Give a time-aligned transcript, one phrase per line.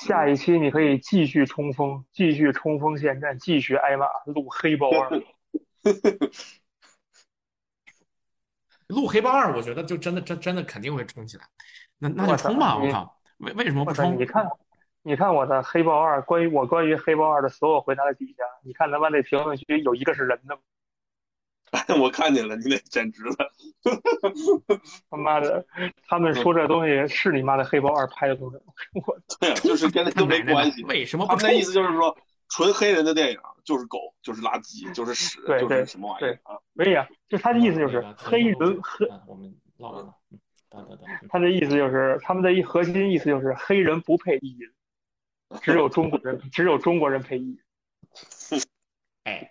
[0.00, 5.10] 下一期你可以继续冲锋，继续冲锋陷阵，继续挨骂，录黑豹二。
[8.86, 11.44] 录黑豹二，我觉得就真的真真的肯定会冲起来。
[11.98, 13.14] 那那就冲吧，我靠！
[13.38, 14.18] 为为什么不冲？
[14.18, 14.48] 你看，
[15.02, 20.62] 你看我的黑豹二，关于我关于黑豹二的所有回答的底下，你看咱们那评论区有一个是人的吗？
[22.00, 23.36] 我看见了，你那简直了！
[25.10, 25.64] 他妈的，
[26.06, 28.72] 他们说这东西是你妈的黑豹二拍的东西吗？
[29.06, 30.82] 我对，就是跟那都没关系。
[30.84, 31.26] 为什么？
[31.28, 32.16] 他们的意思就是说，
[32.48, 36.58] 纯黑人的电影就是狗，就是垃圾，就是屎，就是什么玩意儿啊？
[36.76, 39.06] 可以啊，就他的意思就是黑人黑。
[39.26, 40.14] 我们唠了。
[41.28, 47.58] 他的意思就是，他们的一核心意思就是，黑人不配意淫，只有中国人，只有中国人配意淫。
[49.24, 49.50] 哎，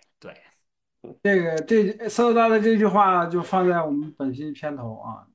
[1.22, 5.26] 这个这搜到的这句话就放在我们本期片头啊。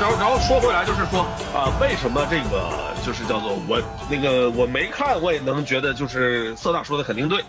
[0.00, 1.20] 然然后说回来就是说
[1.54, 7.44] 啊，为什么这个就是叫做我那个我没看，我也能觉得就是色大说的肯定对，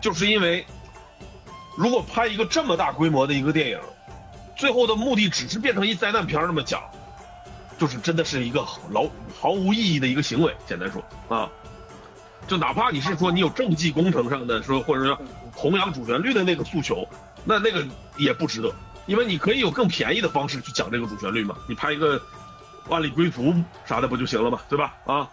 [0.00, 0.64] 就是因为
[1.76, 3.78] 如果拍一个这么大规模的一个电影，
[4.56, 6.80] 最后的目的只是变成一灾难片那么讲，
[7.78, 8.80] 就是真的是一个毫
[9.40, 10.54] 毫无意义的一个行为。
[10.68, 11.50] 简单说啊，
[12.46, 15.18] 就哪怕你是说你有政绩工程上的说，或者说
[15.52, 17.08] 弘扬主旋律的那个诉求，
[17.44, 17.84] 那那个
[18.16, 18.72] 也不值得。
[19.06, 22.20] 因为你可以有更便宜的方式去讲这个主旋律嘛，你拍一个
[22.88, 23.42] 《万里归途》
[23.84, 24.94] 啥的不就行了吗，对吧？
[25.06, 25.30] 啊，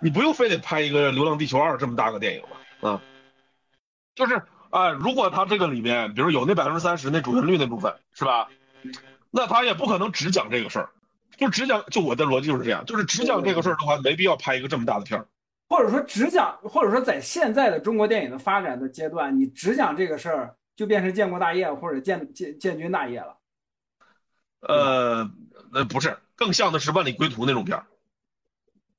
[0.00, 3.02] 你不用非得拍一个《流浪地球二》这么大个电影吧，啊，
[4.14, 8.48] 就是啊，如果他这个里面，比如有那百分之三十那主旋律那部分，是吧？
[9.30, 10.90] 那他也不可能只讲这个事儿，
[11.36, 15.26] 就只讲，就我的逻辑就是这样，就是只讲这个事儿的话，没必要拍一个这么大的片儿，
[15.68, 20.54] 或者说只讲，或者说在现在的中国电影的发展的阶段，你只讲这个事儿。
[20.78, 23.36] 就变成建国大业或者建建建军大业了，
[24.60, 25.28] 呃，
[25.72, 27.86] 那不是，更像的是万里归途那种片儿。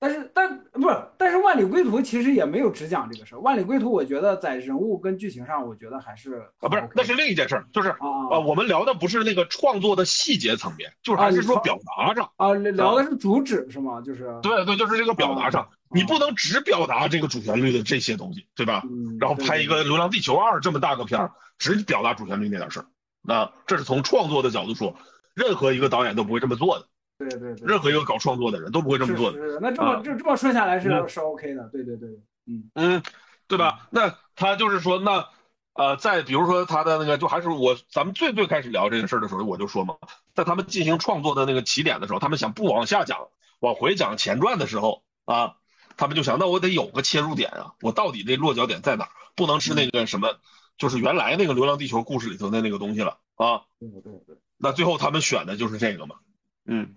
[0.01, 3.39] 但是，但不是，但是万里归途其实也没有只讲这个事儿。
[3.39, 13.99] 万里归途，我觉得在人物跟剧情上，我觉得还是啊，不是，那是另一件事儿，就是啊，我们聊的不是那个创作的细节层面，就是还是说表达上啊，聊的是主旨是吗？
[13.99, 15.67] 就是对对，就是这个表达上。
[15.91, 18.83] 你不能只表达这个主旋律的这些东西，对吧？
[19.19, 22.85] 然后拍一个《流浪地球二》这么大个片儿，只表达主旋律那点事儿，
[23.21, 24.95] 那这是从创作的角度说，
[25.39, 26.85] 任何一个导演都不会这么做的。
[27.17, 29.37] 对对对，任何一个搞创作的人都不会这么做的。
[29.37, 31.69] 是那这么就这么说下来是是 OK 的。
[31.69, 32.09] 对对对，
[32.45, 33.03] 嗯嗯，
[33.47, 33.87] 对吧？
[33.89, 35.27] 那他就是说，那
[35.73, 39.95] 呃，再比如说他的那个，就还是我咱们最最开始聊这个事的时候，我就说嘛，
[40.35, 43.27] 在他们进行创作的那个起点的时候，他们想不往下讲，
[43.59, 45.55] 往回讲前传的时候啊。
[45.97, 49.09] 他们就想，那我得有个切入点啊，我到底这落脚点在哪？
[49.35, 50.37] 不能是那个什么，
[50.77, 53.63] 就是原来那个《流浪地球》故事里头的那个东西了啊。
[53.81, 54.37] 对对对。
[54.59, 56.17] 那最后他们选的就是这个嘛。
[56.65, 56.95] 嗯。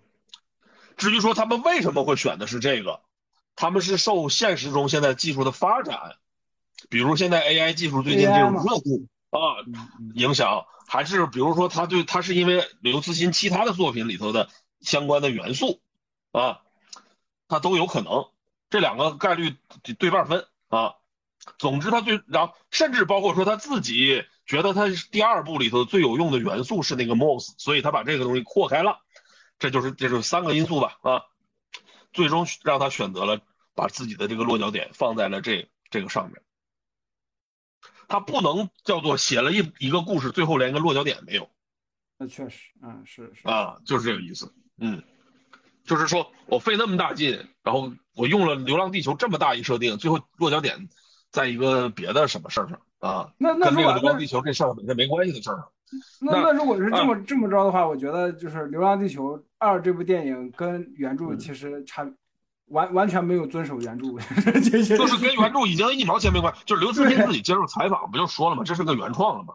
[0.99, 3.01] 至于说他们为什么会选的是这个，
[3.57, 6.17] 他们是受现实中现在技术的发展，
[6.91, 9.65] 比如现在 AI 技术最近这种热度啊
[10.15, 15.81] 影响，还是比如说他对他是因为刘慈欣其他的作品里头的相关的元素
[16.31, 16.61] 啊，
[17.49, 18.27] 他都有可能。
[18.69, 19.57] 这两个概率
[19.99, 20.95] 对半分啊，
[21.59, 28.99] 总之他最然后甚至包括说他自己觉得他第二部里头最有用的元素是那个 moss，所以他把这个东西扩开了，
[29.59, 31.23] 这就是这是三个因素吧啊，
[32.13, 33.41] 最终让他选择了
[33.75, 36.43] 把自己的这个落脚点放在了这这个上面，
[38.09, 41.49] 他不能叫做写了一一个故事最后连个落脚点没有，
[42.19, 43.49] 那确实嗯是是。
[43.49, 45.03] 啊就是这个意思嗯。
[45.85, 50.89] 就是说我费那么大劲，然后我用了《流浪地球》这么大一设定，最后落脚点
[51.31, 53.29] 在一个别的什么事儿上啊？
[53.37, 55.67] 那那跟那个《流浪地球》这事儿本身没关系的事儿上。
[56.21, 62.09] 那那如果是这么这么着的话，我觉得就是《流浪地球二》这部电影跟原著其实差
[62.69, 64.07] 完完全没有遵守原著，
[64.83, 66.55] 就是跟原著已经一毛钱没关。
[66.65, 68.63] 就是刘慈欣自己接受采访不就说了吗？
[68.65, 69.55] 这是个原创了吗？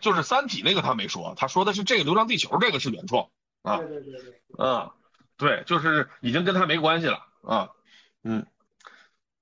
[0.00, 3.28] 就是《三体》那个他没说，他说的是这个《流浪地球》这个是原创
[3.62, 3.76] 啊。
[3.76, 4.34] 对对对对。
[4.58, 4.90] 嗯，
[5.36, 7.70] 对，就是已经跟他没关系了啊。
[8.24, 8.44] 嗯，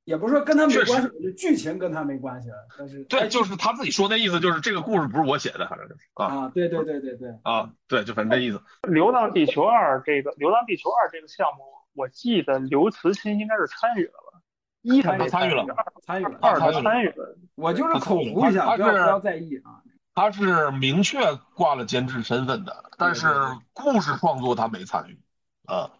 [0.05, 2.57] 也不是说跟他没关系，剧情跟他没关系了。
[2.79, 8.59] 但是对，就是他自己说那意思，就是这个故事不是我写的，反正就是啊啊，对对对对对啊，对，就反正这意思。
[8.89, 11.65] 《流浪地球二》这个《流浪地球二》这个项目，
[11.95, 14.39] 我记得刘慈欣应该是参与了吧？
[14.83, 15.67] 一他参与了，
[16.07, 17.37] 参与了，二他参与了。
[17.57, 19.83] 我就是口胡一下，不要不要在意啊。
[20.19, 23.29] 他是明确挂了监制身份的，但是
[23.73, 25.21] 故事创作他没参与
[25.65, 25.93] 啊。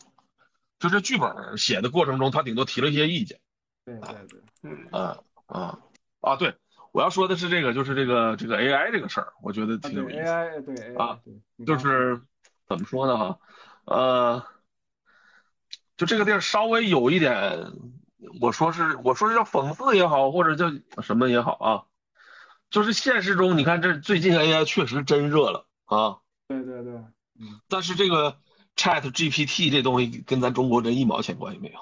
[0.81, 3.39] 就这剧本写的过程中，他顶多提了一些意见。
[3.85, 5.79] 对对对，嗯啊啊
[6.21, 6.35] 啊！
[6.35, 6.57] 对，
[6.91, 10.19] 我要说的是这个，就是这个这个 AI 这个事儿，我觉得挺有意思。
[10.19, 11.21] AI 对啊，
[11.65, 12.21] 就是
[12.67, 13.39] 怎么说呢哈，
[13.85, 14.45] 呃，
[15.97, 17.73] 就这个地儿稍微有一点，
[18.41, 20.73] 我说是我说是叫讽刺也好，或者叫
[21.03, 21.85] 什么也好啊，
[22.71, 26.19] 就是现实中你看这最近 AI 确实真热了啊。
[26.49, 26.93] 对对对，
[27.41, 27.61] 嗯。
[27.69, 28.39] 但是这个
[28.77, 31.79] Chat GPT 这东西跟咱中国真一毛钱关系没有。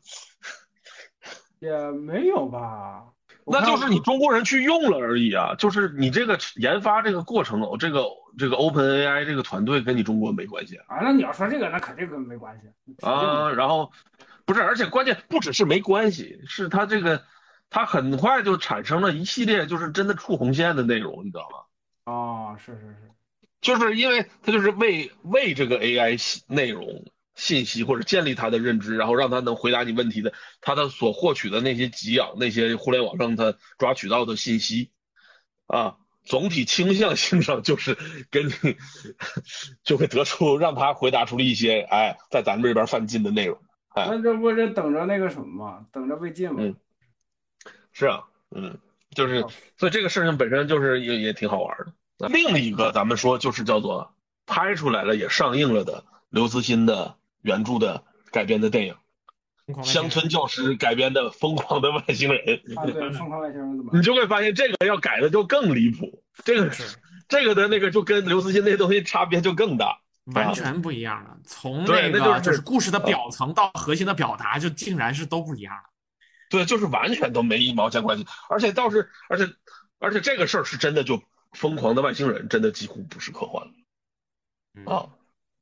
[1.60, 3.02] 也没有吧，
[3.44, 8.06] 那就是你中国人去用了而已啊，就是你这个研发这个过程，这个
[8.38, 11.00] 这个 Open AI 这个团队跟你中国没关系啊。
[11.02, 12.68] 那你要说这个，那肯定跟没关系
[13.04, 13.50] 啊。
[13.50, 13.90] 然后
[14.46, 17.24] 不是，而且关键不只是没关系，是他这个
[17.70, 22.12] 他很快就产生了一系列就是真的触红线的内容，你知道吗？
[22.12, 23.10] 啊，是是是，
[23.60, 27.04] 就是因为他就是为为这个 AI 内容。
[27.34, 34.90] 信息或者建立他的认知，然后让他能回答你问题的，他的所获取的那些给养，那些互联网上他抓取到的信息，
[35.68, 37.96] 啊，总体倾向性上就是
[38.32, 38.52] 跟你
[39.84, 43.56] 就会得出让他回答出了一些哎，在咱们这边犯禁的内容。
[43.90, 45.86] 哎，那这不是等着那个什么吗？
[45.92, 46.56] 等着被禁吗？
[46.58, 46.74] 嗯，
[47.92, 48.24] 是啊，
[48.54, 48.78] 嗯，
[49.10, 49.44] 就是
[49.76, 51.76] 所以这个事情本身就是也也挺好玩
[52.18, 52.28] 的。
[52.28, 54.12] 另一个咱们说就是叫做
[54.46, 57.16] 拍出来了也上映了的刘慈欣的。
[57.42, 58.02] 原著的
[58.32, 58.96] 改编的电影，
[59.84, 62.40] 《乡村教师》改编的《疯狂的外星人》
[62.78, 63.92] 啊，对，疯狂外星人怎么？
[63.94, 66.98] 你就会发现这个要改的就更离谱，这个是
[67.28, 70.00] 这个的那个就跟刘慈欣那些东西差别就更大，
[70.34, 71.38] 完全不一样了。
[71.44, 75.82] 从那个就是故事的表层到核心的表达，就竟然是都不一样了。
[76.50, 79.52] 对，就是完全都没一毛钱关系，而且倒是，而且
[79.98, 81.22] 而且这个事儿是真的，就
[81.52, 85.10] 疯狂的外星人真的几乎不是科幻了啊，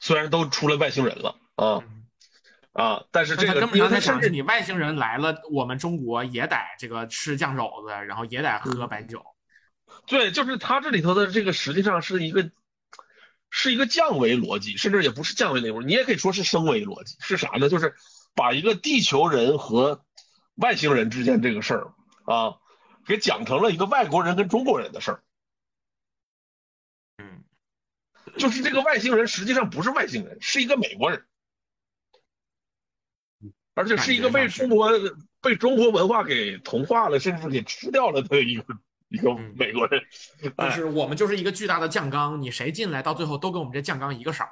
[0.01, 1.37] 虽然都出了外星人了。
[1.57, 1.83] 啊
[2.75, 3.05] 啊！
[3.11, 9.25] 但是这个根本上在讲是你外星人来了，我们中国也得这个吃酱肘子，然后也得喝白酒。
[10.07, 12.51] 对，就是他这里头的这个实际上是一个
[13.49, 17.17] 是一个降维逻辑，甚至也不是降维内容，你也可以说是升维逻辑。
[17.21, 17.71] 是啥呢？
[17.71, 17.95] 就是
[18.35, 20.05] 把一个地球人和
[20.57, 21.95] 外星人之间这个事儿
[22.25, 22.59] 啊，
[23.07, 25.23] 给讲成了一个外国人跟中国人的事儿。
[27.19, 27.45] 嗯，
[28.37, 31.25] 就是这个外星人实际上不是外星人，是一个美国人。
[33.75, 34.91] 而且是一个被中国
[35.43, 38.65] 被中国文化给同化了，甚至给吃掉了的一个
[39.09, 40.03] 一个美国人。
[40.57, 44.51] 就是我们就是一个巨大的酱缸，你谁进来，到最后都跟我们这酱缸一个色儿。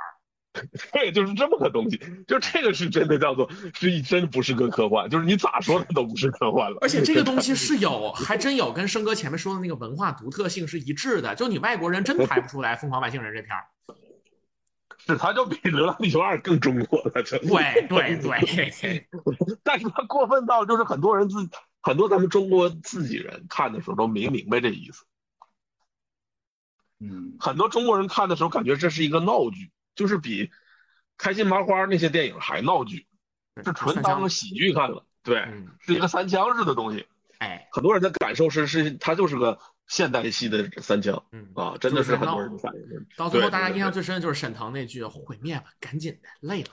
[0.93, 2.01] 对，就是这么个东西。
[2.27, 6.79] 就这个是真的叫做是一真不是个科幻，就是你咋说它都不是科幻了。
[6.81, 11.35] 而且这个东西 是有，还真有跟生哥前面说的那个文化独特性是一致的。
[11.35, 13.65] 就你外国人真拍不出来《疯狂外星人》这片儿。
[15.07, 19.07] 是，他就比《流浪地球二》更中国了，对对对。
[19.63, 21.47] 但是他过分到就是很多人自
[21.83, 25.05] 很多咱们中国自己人看的时候都没明白这意思。
[27.01, 30.51] 嗯，很多中国人看的时候感觉这是一个闹剧，就是比
[31.19, 33.07] 开心麻花那些电影还闹剧，
[33.65, 35.07] 是纯当个喜剧看了。
[35.23, 35.47] 对，
[35.81, 37.07] 是一个三枪式的东西。
[37.39, 39.59] 哎，很多人的感受是是，他就是个。
[39.87, 43.07] 现代系的三枪，嗯啊，真的是很多人反应。
[43.19, 46.71] 到最后，大家印象最深的就是沈腾那句“毁灭吧，赶紧的，累了。”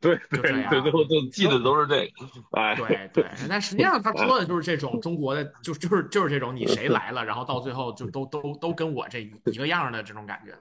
[0.00, 2.12] 对对对，最后都记得都是这个。
[2.52, 10.56] 哎，对对，但实际上他 说的就是这种中国的，就就是就是这种你谁来了，然后到最后就都都都跟我这一个样的这种感觉。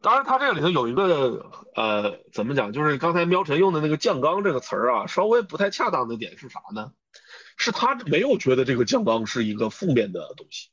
[0.00, 2.72] 当然，他这个里头有一个呃，怎么讲？
[2.72, 6.92] 就是刚才喵晨用的那个“酱缸”这个词儿啊，稍微不太恰当的点是啥呢？
[7.56, 10.70] 是他没有觉得这个酱缸是一个负面的东西。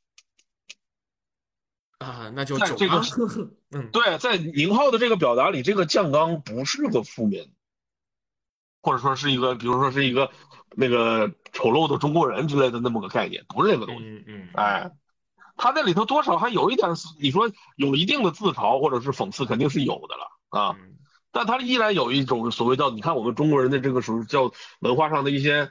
[1.98, 3.02] 啊，那就在这个，
[3.70, 7.50] 嗯，对，在宁浩的这个表达里，这个酱缸不是个负面，
[8.80, 10.30] 或者说是一个，比如说是一个
[10.74, 14.04] 那个丑陋的中国人之类的那么个概念，不是那个东西。
[14.04, 14.90] 嗯嗯，哎，
[15.60, 16.88] 他那里头多少还有一点，
[17.20, 20.76] 你说有一定的自嘲或者是讽刺，肯定是有的了啊。
[21.30, 24.50] 但他依然有一种所谓叫，你看我们中国人的这个时候叫
[24.80, 25.70] 文化上的一些，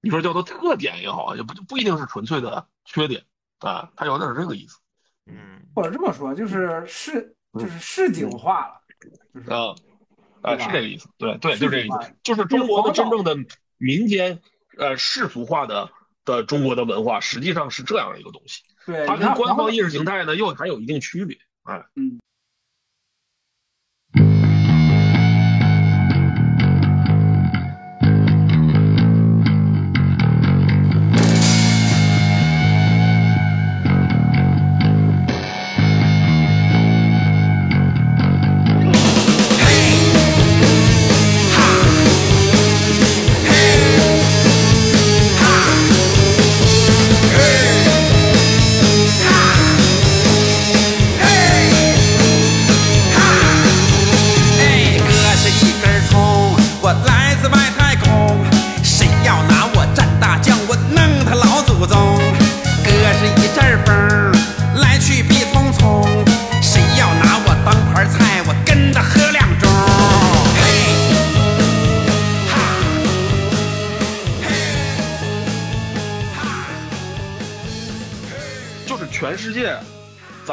[0.00, 3.24] 你说叫做特点也好，也不不一定是纯粹的缺点
[3.58, 4.78] 啊，他有点这个意思。
[5.26, 8.74] 嗯，或者这么说，就是市就是市井化了，
[9.34, 9.74] 就是啊，
[10.42, 13.36] 啊是这个意思，对对，就是这个意思，就是中国的真正的
[13.78, 14.40] 民间
[14.78, 15.90] 呃世俗化的
[16.24, 18.62] 的中国的文化，实际上是这样一个东西。
[18.86, 21.36] 对，它跟官方意识形态呢又还有一定区别。
[21.64, 22.20] 哎，嗯。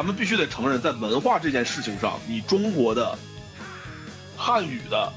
[0.02, 3.16] 咱们必须得承认，在文化这件事情上，你中国的
[4.36, 5.14] 汉语的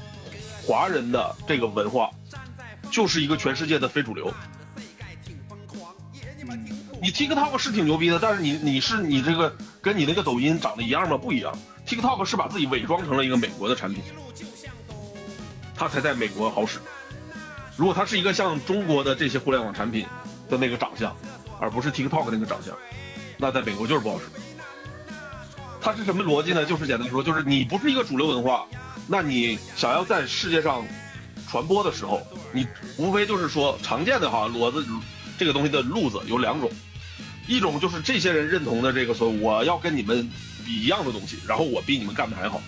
[0.61, 2.11] 华人的这个文化，
[2.91, 4.31] 就是一个全世界的非主流。
[7.01, 9.51] 你 TikTok 是挺牛逼的，但是你你是你这个
[9.81, 11.17] 跟你那个抖音长得一样吗？
[11.17, 11.51] 不一样。
[11.87, 14.03] TikTok 是把自己伪装成了一个美国的产品，
[15.73, 16.77] 它才在美国好使。
[17.75, 20.05] 如果它是一个像中国的这些互联网产品
[20.47, 21.11] 的那个长相，
[21.59, 22.77] 而不是 TikTok 那个长相，
[23.39, 24.25] 那在美国就是不好使。
[25.85, 26.65] 它是什么逻辑呢？
[26.65, 28.65] 就是简单说，就是你不是一个主流文化，
[29.05, 30.83] 那你想要在世界上
[31.47, 32.65] 传播的时候，你
[32.97, 34.83] 无非就是说常见的哈，骡子
[35.37, 36.71] 这个东西的路子有两种，
[37.47, 40.27] 一种就是这些人认同的这个说我要跟你们
[40.65, 42.59] 比一样的东西，然后我比你们干的还好，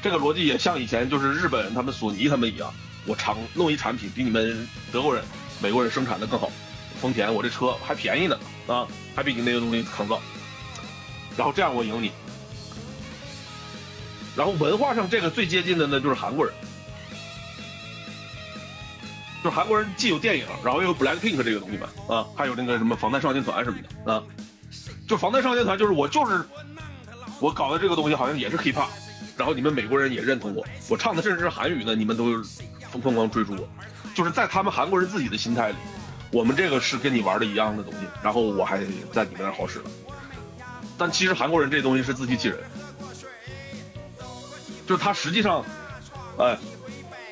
[0.00, 2.72] 这个逻辑也像以前就是日本他们索尼他们一样，
[3.04, 5.22] 我常弄一产品比你们德国人、
[5.60, 6.50] 美国人生产的更好，
[7.02, 10.18] 丰田我这车还便宜呢啊，还比你那个东西抗造，
[11.36, 12.10] 然后这样我赢你。
[14.36, 16.54] 然后文化上这个最接近的呢，就是韩国人，
[19.42, 24.22] 就是韩国人既有电影，然后又有 Black Pink 这个东西嘛，啊，还有那个什么防弹少年团什么的啊，
[25.08, 26.44] 就防弹少年团就是我就是
[27.40, 28.88] 我搞的这个东西好像也是 hiphop，
[29.38, 32.26] 然后你们美国人也认同我，我唱的甚至是韩语呢，你们都
[32.90, 33.66] 疯疯狂追逐我，
[34.14, 35.76] 就是在他们韩国人自己的心态里，
[36.30, 38.78] 我们这个是跟你玩的一样的东西，然后我还
[39.12, 39.80] 在你们那好使，
[40.98, 42.58] 但其实韩国人这东西是自欺欺人。
[44.86, 45.64] 就是它实际上，
[46.38, 46.56] 哎，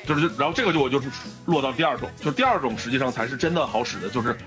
[0.05, 1.09] 就是，然后这个就我就是
[1.45, 4.37] 落到第二种，就第二种实际上才是真的好使的，就是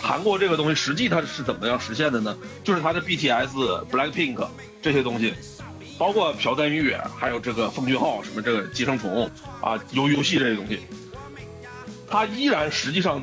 [0.00, 2.36] 韩国这个东西实际它是怎么样实现的呢？
[2.62, 4.46] 就是它的 BTS、Blackpink
[4.82, 5.34] 这些东西，
[5.98, 9.28] 包括朴赞玉，还有这个奉俊昊什么这个寄生虫
[9.60, 10.80] 啊，游游戏这些东西，
[12.08, 13.22] 它依然实际上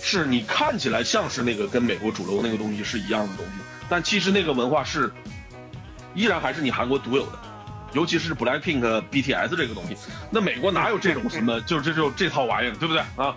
[0.00, 3.52] 是你看起来像是那个跟美国主流那个东西是一样的东西，
[3.88, 5.12] 但其实那个文化是
[6.14, 7.38] 依然还是你韩国独有的。
[7.92, 9.96] 尤其是 Blackpink、BTS 这个东西，
[10.30, 13.34] 那美国哪有这种什么， 就是这就这套玩意儿，对不对啊？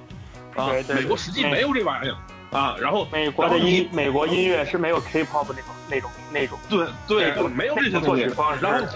[0.56, 2.76] 啊，美国实际没有这玩意儿啊。
[2.80, 8.24] 然后美国的音，美国音乐是没有 K-pop 那种那种那种，对对，没有这些东西。
[8.62, 8.88] 然后，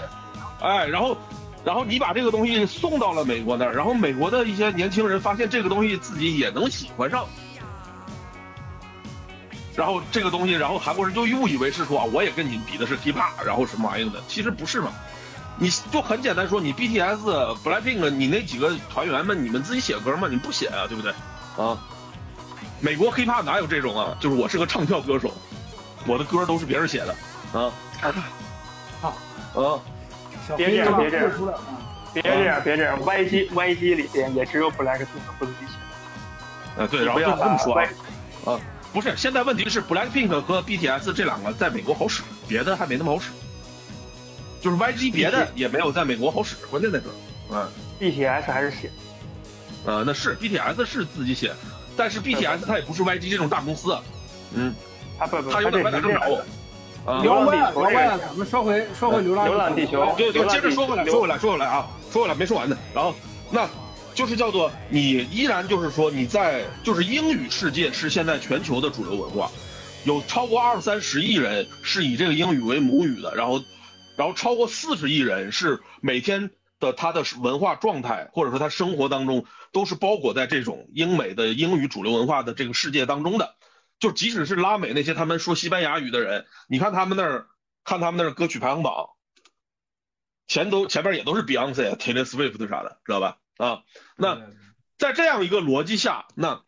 [0.60, 1.16] 哎，然后，
[1.62, 7.26] 然后你把这个东西送到了美国那儿，然后美国的一些年轻人发现这个东西自己也能喜欢上，
[9.76, 14.90] 然后这个东西，然后韩国人就误以为是说啊，我也跟你比的是 K-pop，然后什么玩意儿的，其实不是嘛。
[15.62, 17.18] 你就很简单说，你 BTS、
[17.62, 20.26] Blackpink，你那几个团员们，你们自己写歌吗？
[20.26, 21.12] 你不写啊，对不对？
[21.58, 21.76] 啊，
[22.80, 24.16] 美国 hiphop 哪有这种啊？
[24.18, 25.30] 就是我是个唱跳歌手，
[26.06, 27.14] 我的歌都是别人写的
[27.52, 27.70] 啊。
[29.02, 29.12] 啊，
[29.54, 29.78] 啊，
[30.56, 31.30] 别这样，别这样，
[32.14, 32.98] 别这样，别这样。
[32.98, 35.06] YG YG 里边也只有 Blackpink
[35.38, 36.82] 不自己写。
[36.82, 37.84] 啊，对，然后就这么说啊。
[38.46, 38.60] 啊，
[38.94, 43.30] 不是，现在问题是 Blackpink 和 BTS 这两个在美国好使，别的还没那么好使。
[44.60, 47.12] 就是 YG 别的也没有在美国好使，关键在这儿。
[47.52, 48.90] 嗯，BTS 还是写，
[49.84, 51.52] 呃，那是 BTS 是自己写，
[51.96, 53.96] 但是 BTS 它也不是 YG 这种大公司。
[54.54, 54.74] 嗯，
[55.18, 56.44] 他不他有点歪打正着。
[57.22, 57.82] 流浪地球，
[58.18, 62.76] 咱们说回说回流浪流浪地球，对对，接着说回来，说回来，说回来啊，说回来没说完呢。
[62.94, 63.14] 然后，
[63.50, 63.66] 那
[64.14, 69.50] 就是叫做你依然就是说你在就是英语世界是现在全球的主流文化，
[70.04, 73.60] 有超过二三十亿人是以这个英语为母语的，然后。
[74.20, 83.56] 然后超过四十亿人是每天的他的文化状态，或者说他生活当中都是包裹在这种英美的英语主流文化的这个世界当中的。
[83.98, 87.46] 就即使是拉美那些他们说西班牙语的人，你看他们那儿，
[87.82, 89.08] 看他们那儿歌曲排行榜，
[90.46, 93.38] 前都前边也都是 Beyonce、Taylor Swift 啥的，知道吧？
[93.56, 93.84] 啊，
[94.16, 94.38] 那
[94.98, 96.62] 在这样一个逻辑下，那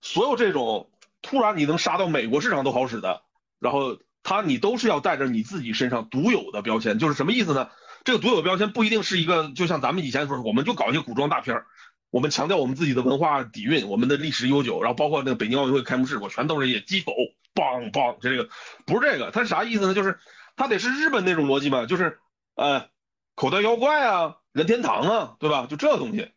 [0.00, 3.22] 所有这种突然你能杀到美国市场都好使的，
[3.58, 3.98] 然后
[4.28, 7.70] 它你都是要带着你自己身上独有的标签，就是什么意思呢？
[8.02, 11.66] 这个独有标签不一定是一个，就像咱们以前说，我们就搞一些古装大片儿，
[12.10, 17.12] 我们强调我们自己的文化底蕴，我们的历史悠久，然后包括那个北京奥运会开幕式，我全都是演鸡狗，
[17.54, 18.48] 梆梆，这个
[18.84, 19.94] 不是这个，它是啥意思呢？
[19.94, 20.18] 就是
[20.56, 22.18] 它得是日本那种逻辑嘛，就是
[22.56, 22.88] 呃，
[23.36, 25.68] 口袋妖怪啊，任天堂啊，对吧？
[25.70, 26.32] 就这东西，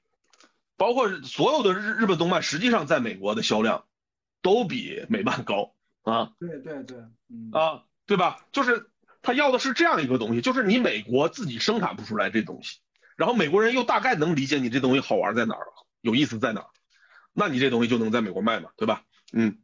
[0.77, 3.85] 包括所有的日日本动漫，实际上在美国的销量
[4.43, 6.31] 都比美漫高啊。
[6.39, 6.97] 对对对，
[7.29, 8.45] 嗯啊，对吧？
[8.51, 8.89] 就是。
[9.21, 12.79] 他要的是这样一个东西，就是你美国自己生产不出来这东西，
[13.17, 15.67] 然后美国人又大概能理解你这东西好玩在哪儿，
[15.99, 16.67] 有意思在哪儿，
[17.33, 19.03] 那你这东西就能在美国卖嘛，对吧？
[19.33, 19.59] 嗯，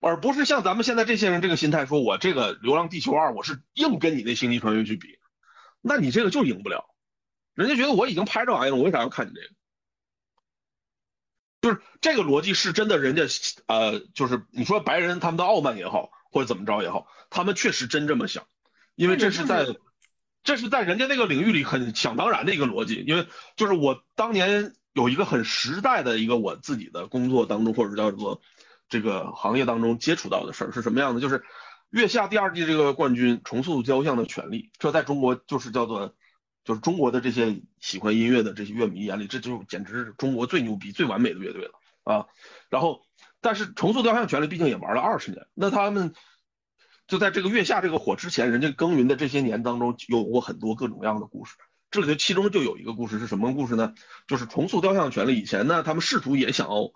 [0.00, 5.20] 而不是像咱们现在这些人这个心态，说我这个《流浪地球二》我是硬跟你那《星际穿越》去比，
[5.80, 6.92] 那你这个就赢不了，
[7.54, 9.54] 人家觉得我已经拍这玩意儿了，我为啥要看你这个？
[11.62, 13.22] 就是这个逻辑是真的，人家
[13.66, 16.10] 呃，就是你说白人他们的傲慢也好。
[16.34, 18.44] 或者怎么着也好，他们确实真这么想，
[18.94, 19.66] 因为这是在，
[20.42, 23.04] 这是在人家那个领域里很想当然的一个逻辑。
[23.06, 28.40] 因为就是我当年有一个很时代的一个我自己的工作当中，或者叫做
[28.88, 31.20] 这个行业当中接触到的事儿是什么样的？
[31.20, 31.40] 就是
[31.90, 36.14] 《月下》第二季这个冠军重塑雕像的权利，这在中国就是叫做，
[36.64, 41.72] 就是中国的这些喜欢音乐的这些乐迷眼里，这就简直是中国最牛逼、最完美的乐队了
[42.04, 42.26] 啊！
[42.70, 43.02] 然后。
[43.44, 46.14] 但是重塑雕像权利毕竟也玩了二十年，那他们
[47.08, 51.56] 就在这个月下这个火之前，人家耕耘的这些年当中，有过很多各种各样的故事。
[51.90, 53.94] 这里头其中就有一个故事是什么故事呢？
[54.28, 56.92] 就是重塑雕像权利以前呢，他们试图也想要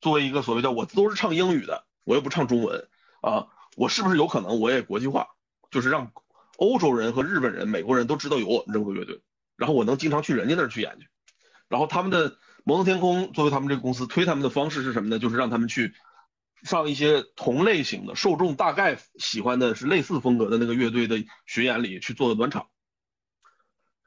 [0.00, 2.88] 作为一个所谓叫我都是唱英语的，我又不唱中文
[3.20, 5.26] 啊，我是不是有可能我也国际化，
[5.70, 6.10] 就是让
[6.60, 9.20] 欧洲人和日本人、美国人都知道有我们这个乐队，
[9.56, 11.08] 然后我能经常去人家那儿去演去，
[11.68, 12.38] 然后他们的。
[12.62, 15.18] 摩登天空作为他们这个公司推他们的方式是什么呢？
[15.18, 15.94] 就是让他们去
[16.62, 22.68] 上一些同类型的受众大概喜欢的是类似风格的那个乐队的巡演里去做的暖场，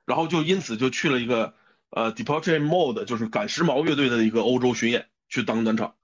[0.05, 1.55] 然后就因此就去了一个
[1.89, 5.95] 呃 Departure Mode，就是赶时髦乐队的一个欧洲巡演去当暖场，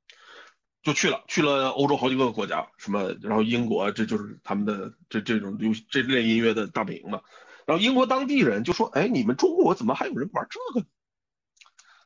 [0.81, 7.21] 就去了去了欧洲好几个国家，什么然后英国这就是他们的这这种流这类音乐的大本营嘛，
[7.65, 10.85] 然后英国当地人就说，哎，你们中国怎么还有人玩这个？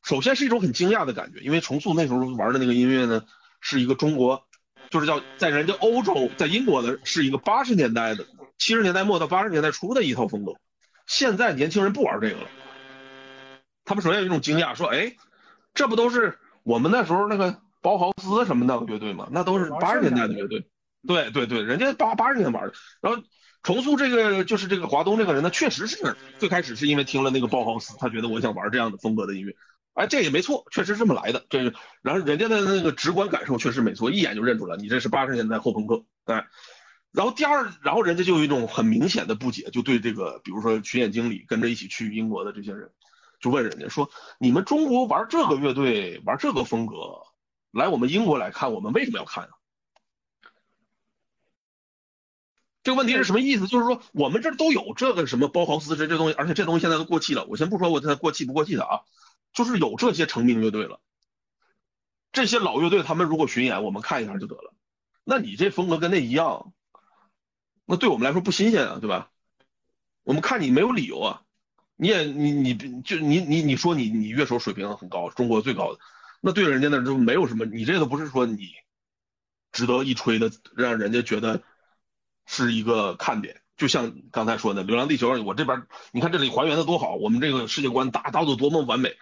[0.03, 3.25] 首先是一种很惊讶的感觉，因为重塑那时候玩的那个音乐呢，
[3.61, 4.45] 是一个中国，
[4.89, 8.25] 就是叫在人家欧洲，在英国的是一个八十年代的
[8.57, 10.55] 七十年代末到八十年代初的一套风格。
[11.07, 12.47] 现在年轻人不玩这个了，
[13.85, 15.15] 他们首先有一种惊讶，说：“哎，
[15.73, 19.27] 这不都是我们那时候那个包豪斯什么的乐队嘛？
[19.29, 20.67] 那都是八十年代的乐队。”
[21.05, 22.73] 对对对，人家八八十年玩的。
[23.01, 23.21] 然后
[23.61, 29.53] 重塑这个就是这个华东这个人呢，确实是最开始是因为听了那个包豪斯，他觉得我想玩这样的风格的音乐。
[29.95, 31.45] 哎，这也没错，确实这么来的。
[31.49, 36.03] 这个，然后人家的那个直观感受确实没错，一眼就认出来，你这是八十年代后朋克。
[36.23, 36.47] 哎，
[37.11, 42.89] 然后第二，然后人家就有一种很明显的不解，就对这个，比如说巡演经理跟着一起去英国的这些人，
[43.39, 46.95] 就问人家说：“你们中国玩这个乐队，玩这个风格，
[47.73, 49.51] 来我们英国来看，我们为什么要看啊？”
[52.83, 53.67] 这个问题是什么意思？
[53.67, 57.45] 就是说我们这都有这个什么包豪斯这这东西，而且这东西现在都过气了。
[57.45, 59.01] 我先不说我它过气不过气的啊。
[59.53, 60.99] 就是有这些成名乐队了，
[62.31, 64.73] 这些老乐队他们如果巡演，我们看一下就得了。
[65.23, 66.73] 那你这风格跟那一样，
[67.85, 69.29] 那对我们来说不新鲜啊，对吧？
[70.23, 71.43] 我们看你没有理由啊，
[71.97, 75.99] 你也你你就你你你说你你乐手水平很高，中国最高的，
[76.45, 78.67] 那对人家那就没有什么，你这个不是说你
[79.71, 81.63] 值得一吹的，让人家觉得
[82.45, 83.61] 是一个看点。
[83.77, 89.15] 就像刚才说的《流浪地球》，我这边你看这里还原的多好，我们这个世界观打造的多么完美。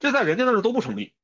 [0.00, 1.14] 这在人家那儿都不成立，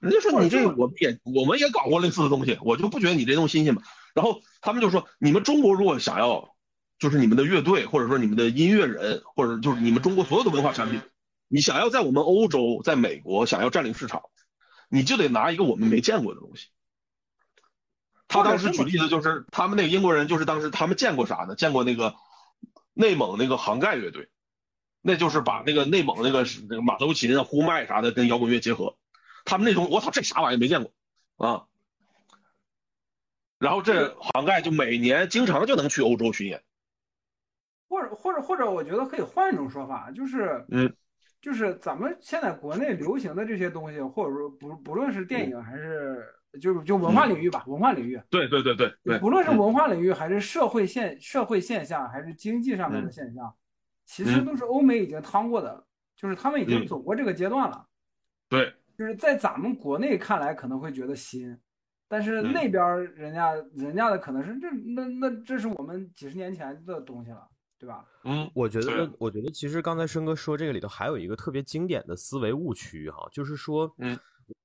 [0.00, 3.82] 人家说你这我们也我们也搞过类似的东西，我就不觉得你这东西新鲜嘛。
[4.14, 6.56] 然后他们就说，你们中国如果想要，
[6.98, 11.00] 就是你们的乐队或者说你们的音乐人，或者就是你们中国所有的文化产品，
[11.46, 14.22] 你想要在我们欧洲、在美国想要占领市场，
[14.92, 16.68] 你就得拿一个我们没见过的东西。
[18.28, 21.54] 他当时举例子就是，他们那个英国人就是当时他们见过啥呢？
[21.56, 22.14] 见过那个
[22.92, 24.28] 内蒙那个杭盖乐队。
[25.04, 28.96] 那就是把那个内蒙那个那个马头琴啊、呼麦啥的跟摇滚乐结合，
[29.44, 30.92] 他们那种我操这啥玩意没见过
[31.44, 31.64] 啊。
[33.58, 36.62] 然后这杭盖就每年经常就能去欧洲巡演，
[37.88, 40.94] 或者或者或者我觉得可以换一种说法，就是嗯，
[41.42, 46.24] 就是咱们现在国内流行的这些东西，或者说不不论是电影还是
[46.60, 53.52] 就是就文化领域吧，文化领域，对对对对对，不论是文化领域还是社会现社会现象还是经济上面的现象。
[54.04, 57.86] 其实都是欧美已经趟过的，就是他们已经走过这个阶段了。
[58.48, 61.56] 对，就是在咱们国内看来可能会觉得新，
[62.08, 62.82] 但是那边
[63.14, 67.48] 人家人家的可能是这那那这是我们几十年前的东西了，
[67.82, 68.04] 对吧？
[68.22, 74.16] 嗯，我觉得我觉得其实刚才申哥说这个里头还有一个特别经典的思维误区哈，就是说，嗯，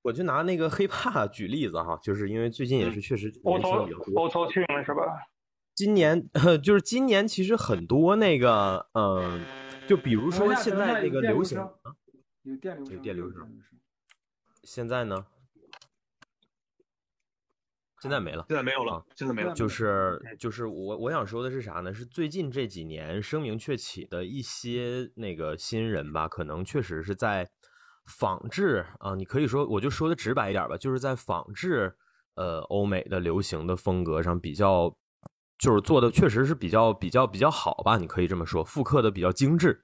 [0.03, 4.29] 我就拿那个黑怕举例子哈，就是因为最近也是确实年轻比较多？
[5.73, 6.29] 今年
[6.61, 9.41] 就是今年其实很多那个嗯，
[9.87, 11.73] 就比如说现在那个流行啊，
[12.43, 13.59] 有电流有电流声。
[14.61, 15.25] 现在呢？
[17.99, 19.53] 现在没了，现在没有了，现在没了。
[19.53, 21.91] 就是就是我我想说的是啥呢？
[21.93, 27.49] 是最近这几年声名鹊起的一些那个新人吧，可能确实是在
[28.05, 29.15] 仿制啊。
[29.15, 31.95] 你可以说，我就说的直白一点吧，就是在仿制
[32.35, 34.95] 呃欧美的流行的风格上比较，
[35.57, 37.97] 就是做的确实是比较比较比较好吧。
[37.97, 39.83] 你可以这么说，复刻的比较精致。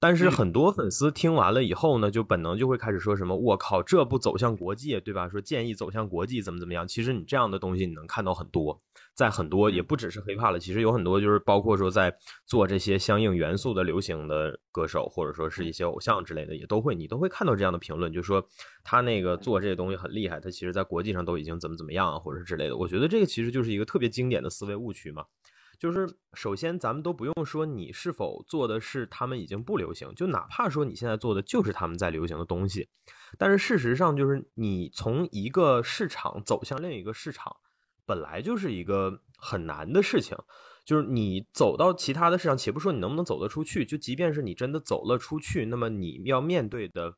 [0.00, 6.86] 但是很多粉丝听完了以后呢，就本能就会开始说什么：“我靠，这不走向国际，对吧？”说建议走向国际怎么怎么样。
[6.86, 8.80] 其实你这样的东西你能看到很多，
[9.14, 12.14] 在很多也不只是 hiphop 了，其实有很多就是包括说在
[12.46, 18.44] 做这些相应元素的流行的歌手，或者说是一些偶像之类的，也都会你都会看到这样的评论，就说
[18.82, 22.76] 他那个做这些东西很厉害，他其实在国际上都已经怎么怎么样，啊或者是之类的。
[22.76, 25.24] 我觉得这个其实就是一个特别经典的思维误区嘛。
[25.84, 32.88] 就是首先，咱们都不用说你是否做的是他们已经不流行，就哪怕说你现在做的就是他们在流行的东西，
[33.36, 37.54] 但是事实上就是你从一个市场走向另一个市场，
[38.06, 40.34] 本来就是一个很难的事情。
[40.86, 47.14] 就是你走到其他的市场，且不说你能不能走得出去，就即便是你真的走了出去，那么你要面对的，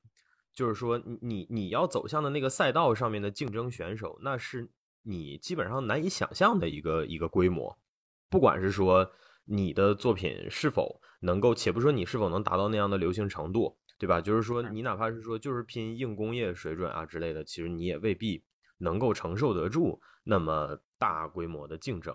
[0.53, 4.69] 就是说你你要走向的那个赛道上面的竞争选手，那是
[5.05, 7.79] 你基本上难以想象的一个一个规模。
[8.29, 9.11] 不管是说
[9.45, 14.21] 你的作品是否能够，且不说你是否能达到那样的流行程度，对吧？
[14.21, 18.43] 就是说你哪怕是说就是拼硬工业水准啊之类的，其实你也未必
[18.79, 22.15] 能够承受得住那么大规模的竞争。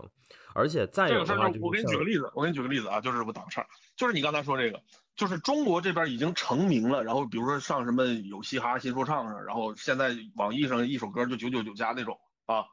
[0.53, 4.81] 而且再有的话，我给你举个例子，我给你举个例子啊，就是我打个岔，就是你刚才说这个，
[5.15, 12.65] 就是中国这边已经成名了，然后比如说上什么有嘻哈新说唱上，然后现在网易上一首歌就九九九加那种啊。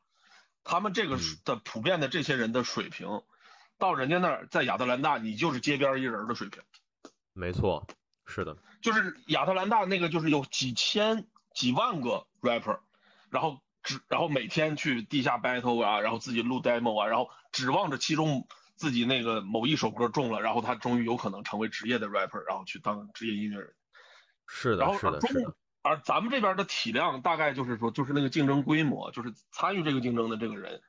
[0.68, 3.22] 他们这个的普遍的这些人的水平，
[3.78, 6.62] 到人家那儿在亚特兰大，你就是街边一人的水平。
[7.32, 7.86] 没错，
[8.26, 12.80] 是的，就是亚特兰大那个，就是有几千几万个 rapper，
[13.30, 23.74] 然后指然后每天去地下 battle 啊，然后自己录 demo 啊，然后指望着其中自己那个某一首歌中了，然后他终于有可能成为职业的 rapper，然后去当职业音乐人。
[24.46, 25.54] 是的，是的，是的。
[25.82, 30.82] 而咱们这边的体量大概就是说，就是那个竞争规模，就是参与这个竞争的这个人，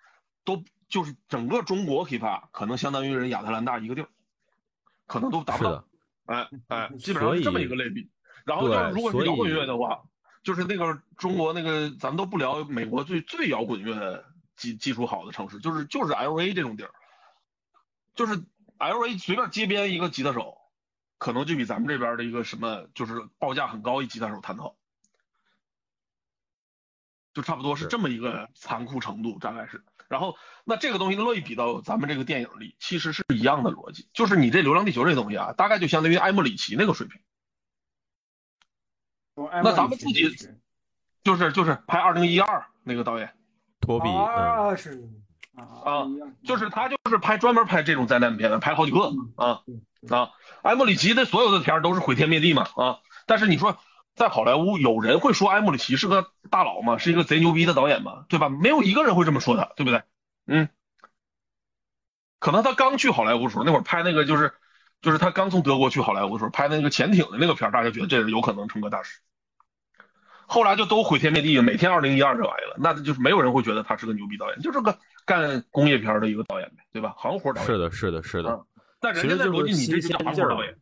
[0.44, 4.10] 都就是整个中国 hiphop 可能相当于人亚特兰大一个地儿，
[5.06, 5.86] 可能都达不到。
[6.26, 8.10] 哎哎，基本上是这么一个类比。
[8.46, 10.02] 然后就是如果是摇滚乐的话，
[10.42, 14.26] 就是那个中国那个，咱们都不聊美国最最摇滚乐
[14.56, 16.92] 基基础好的城市，就是就是 L A 这种地儿，
[18.16, 18.44] 就是
[18.78, 20.58] L A 随便街边一个吉他手，
[21.20, 24.76] 可能就比咱们这边的一个什么就是报价很高一吉他手弹得好。
[27.40, 29.82] 就差不多是这么一个残酷程度，大概是。
[30.10, 34.10] 然后，那这个东西类比到咱们这个电影里，其实是一样的逻辑。
[34.12, 37.22] 就是你这《流浪地球》这东西啊，大概就相当于埃莫里奇那个水平。
[39.64, 40.30] 那咱们自己
[41.24, 43.34] 就是就是拍《二零一二》那个导演，
[43.80, 45.02] 托比啊是
[45.56, 46.06] 啊，
[46.44, 49.62] 就是他就是拍专门拍这种灾难片的，拍好几个啊
[50.10, 50.32] 啊。
[50.64, 53.78] 埃莫里奇的所有的片儿都是毁天灭地嘛啊，但是你说。
[54.20, 56.98] 在好莱坞，有人会说埃姆里奇是个大佬吗？
[56.98, 58.26] 是一个贼牛逼的导演吗？
[58.28, 58.50] 对吧？
[58.50, 60.04] 没有一个人会这么说他，对不对？
[60.46, 60.68] 嗯，
[62.38, 64.52] 可能他刚去好莱坞的时候，那会儿拍那个就是，
[65.02, 69.22] 就是他刚从德国去好莱坞的时候拍那个潜艇的那个片儿，大家觉得这人有可能成个大师。
[70.48, 77.14] 后来就都毁天灭地，每天二零一二这玩意儿了，那就是没有人会觉得他是个牛逼导演，就是个干工业片的一个导演呗，对吧？
[77.16, 77.66] 行活导演。
[77.66, 78.66] 是的，是的，是的。
[79.00, 80.76] 但人家在逻辑，你这是行活导演。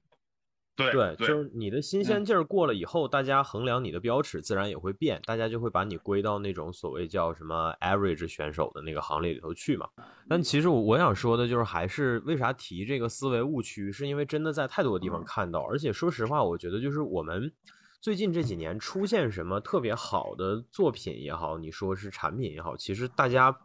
[0.78, 9.90] 对对，就是你的新鲜劲儿过了以后，大家衡量你的标尺自然也会变，大家就会把你归到那种所谓叫什么 average 选手的那个行列里头去嘛。
[10.30, 17.52] 但其实我我想说的就是，还是为啥提这个思维误区，是因为真的在太多的地方看到，而且说实话，我觉得就是我们
[18.00, 23.58] 最近这几年出现什么特别好的作品也好，你说是产品也好，其实大家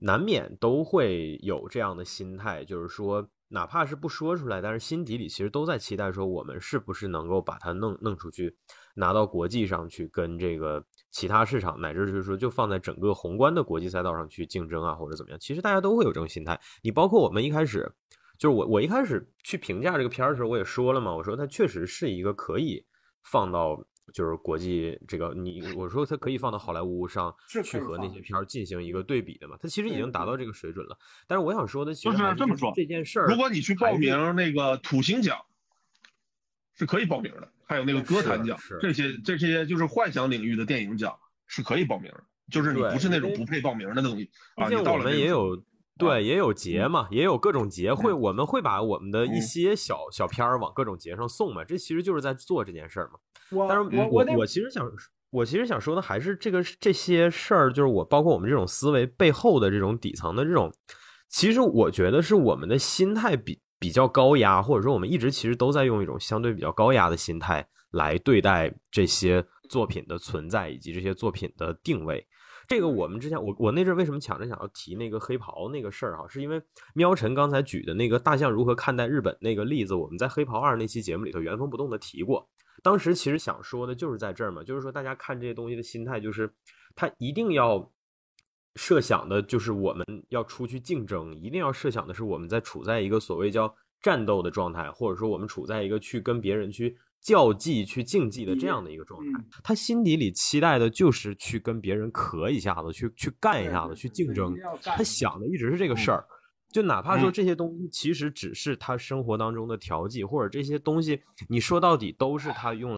[0.00, 3.26] 难免都会有这样的心态，就是说。
[3.52, 8.56] 哪怕是不说出来，但是心底里其实都在期待说，我们是不是能够把它弄弄出去，
[8.94, 15.38] 拿到国际上去，跟这个其他市场，乃至就是说，就放在整个宏观的国际赛道上去竞争啊，或者怎么样？
[15.40, 16.60] 其实大家都会有这种心态。
[16.82, 17.92] 你包括我们一开始，
[18.38, 22.86] 就是我我一开始去评价这个片的时候，我也说了嘛，我说它确实是一个可以
[23.24, 29.56] 放到就是国际这个你我说它可以放到好莱坞上去和那些片儿进行一个对比的嘛？
[29.60, 30.98] 它其实已经达到这个水准了。
[31.26, 35.38] 但是我想说的其实就是这么说这件事儿，如果你去报名那个土星奖，
[36.74, 37.48] 是可以报名的。
[37.64, 44.68] 还有那个歌坛奖，这些这些就是幻想领域的电影奖是可以报名的，就是你不是那种不配报名的东西啊。
[44.68, 45.56] 你到了我们也有
[46.00, 53.66] 对也有节嘛，也有各种节会，我们会把我们的一些小小片儿往各种节上送嘛，这其实就是在做这件事儿嘛。
[53.68, 54.84] 但是我我我其实想
[55.30, 60.72] 我其实想说的还是这个这些事儿，就是我包括我们这种思维背后的这种底层的这种，
[61.28, 63.60] 其实我觉得是我们的心态比。
[63.80, 72.26] 比较高压，或者说我们一直其实都在用一种相对比较高压的心态来对待这些作品的存在以及这些作品的定位。
[72.70, 76.62] 这个我们之前我我那阵为什么抢着想要提那个黑袍那个事儿哈，是因为
[76.94, 82.48] 喵晨刚才举的那个大象如何看待日本那个例子，我们在黑袍二那期节目里头原封不动的提过。
[82.80, 86.48] 当时其实想说的就是在这儿嘛，就是说大家看这些东西的心态，就是
[86.94, 87.92] 他一定要。
[88.76, 99.44] 设想的就是我们要出去竞争，一定要设想的是我们在处在一个所谓叫战斗的状态，或者说我们处在一个去跟别人去较技、去竞技的这样的一个状态。
[99.62, 104.56] 他心底里期待的就是去跟别人咳一下子，去去干一下子，去竞争。
[104.82, 106.24] 他想的一直是这个事儿，
[106.72, 112.96] 就哪怕说这些东西其实只是他生活当中的调剂，或者这些东西你说到底都是他用。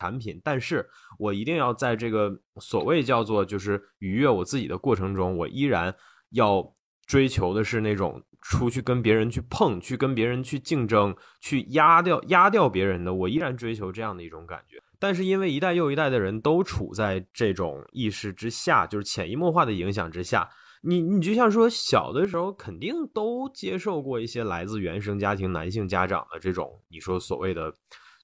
[0.00, 0.86] 产品，但是
[1.18, 5.94] 我一定要在这个所谓叫做就是愉悦我自己的过程中，我依然
[6.30, 6.74] 要
[7.06, 14.76] 追求的是那种出去跟别人去碰，去跟别人去竞争，去压掉压掉别人的，我依然追求这样的一种感觉。
[14.98, 20.48] 但是因为一代又一代的人都处在这种意识之下，就是潜移默化的影响之下，
[20.82, 27.72] 你你就像说小的时候肯定都接受过一些来自原生家庭男性家长的这种你说所谓的。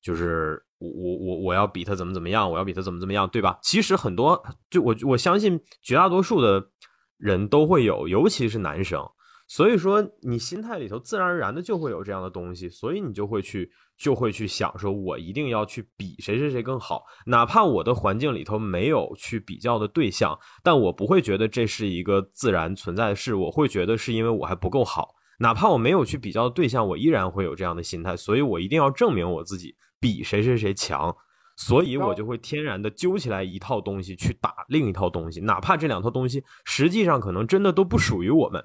[0.03, 3.59] 就是我我我我要比他怎么怎么样，我要比他怎么怎么样，对吧？
[3.61, 6.71] 其实很多就我我相信绝大多数的
[7.19, 9.07] 人都会有，尤其是男生。
[9.51, 25.17] 所以说你心态里头自然而然的就会有这样的东西，所以你就会去就会去想说，我一定要去比谁谁谁更好，哪怕我的环境里头没有去比较的对象，但我不会觉得这是一个自然存在的事，我会觉得是因为我还不够好。
[25.41, 29.75] 哪怕我没有去比较的对象，我依然会有这样的心态，所以我一定要证明我自己。
[29.99, 31.15] 比谁谁谁强，
[31.57, 38.65] 所以我就会天然的揪起来一套东西去打另一套东西，哪怕这两套东西实际上可能真的都不属于我们。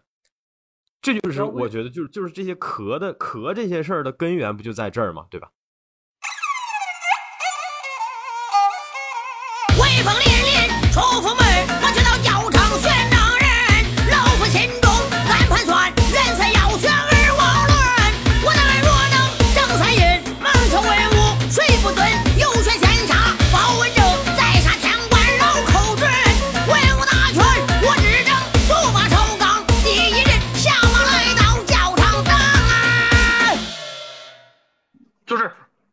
[1.05, 5.27] 这就是我觉得，就是就是这些壳的壳这些事儿的根源，不就在这儿吗？
[5.29, 5.49] 对吧？
[9.79, 10.34] 威风凛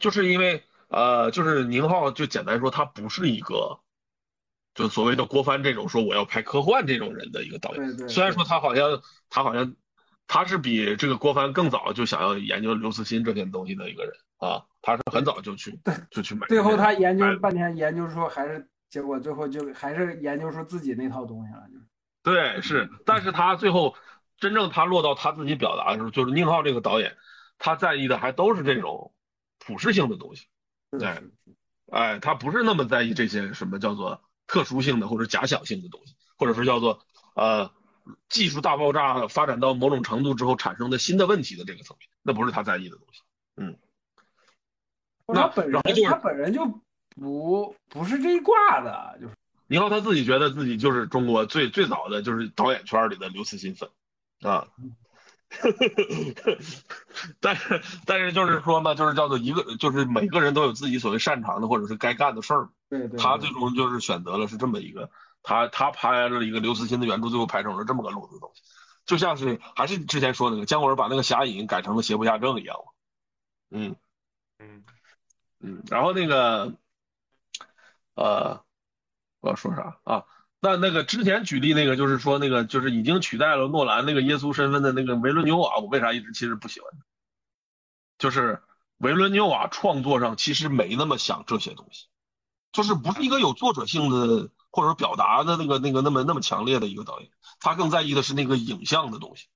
[0.02, 3.78] 就是因为呃，就是宁浩，就简单说，他不是一个，
[4.74, 8.08] 就所谓的郭帆这种说我要拍科幻这种人的一个导演。
[8.08, 9.74] 虽然说他好像他好像
[10.26, 15.78] 他是比这个郭帆更早就想要研究刘慈欣这些东西的一个人啊，他是很早就去
[16.10, 16.48] 就去买。
[16.48, 21.62] 最后他研究半天，研究出还是结果，最后就还是研究出自己那套东西了。
[22.24, 23.94] 对，是，但是他最后
[24.36, 27.16] 真正他落到他自己表达的时候，就是宁浩这个导演，
[27.58, 29.14] 他在意的还都是这种。
[29.64, 30.46] 普适性的东西，
[31.00, 31.22] 哎，
[31.90, 37.00] 哎，他不是那么在意这些什么叫做特殊性的或者假想性的东西，或者是叫做
[37.34, 37.70] 呃
[38.28, 43.22] 技术大爆炸发展到某种程度之后产生的新的问题的这个层面，那不是他在意的东西。
[43.56, 43.78] 嗯，
[45.26, 46.66] 那本人他本人就
[47.10, 49.34] 不不是这一挂的，就是
[49.68, 53.88] 你浩他自己觉得自己就是中国最最早的就是导演圈里的刘慈欣粉
[54.40, 54.66] 啊。
[57.40, 62.70] 但是但是就是说嘛，就是叫做一个，就是每个人都有自己所谓擅长的或者是该干的事儿。
[62.88, 63.18] 对对。
[63.18, 65.10] 他最终就是选择了是这么一个，
[65.42, 68.62] 他他拍了一个刘慈欣的原著，最后拍成了这么个路子东西，
[69.04, 72.76] 就像是还是之前说那个姜文把那个侠隐改成了邪不压正一样
[73.70, 73.96] 嗯
[74.58, 74.84] 嗯
[75.60, 76.74] 嗯，然后那个
[78.14, 78.62] 呃，
[79.40, 80.24] 我要说啥啊？
[80.64, 86.88] 那那个之前举例那个就是说那个就是已经取代了诺兰那个耶稣身份的那个维伦纽瓦，我为啥一直其实不喜欢？
[88.16, 88.62] 就是
[88.98, 92.06] 维伦纽瓦创作上其实没那么想这些东西，
[92.70, 99.48] 就是不是一个有作者性的或者表达的那个那个那么那么强烈的一个导演，他更在意的是那个影像的东西，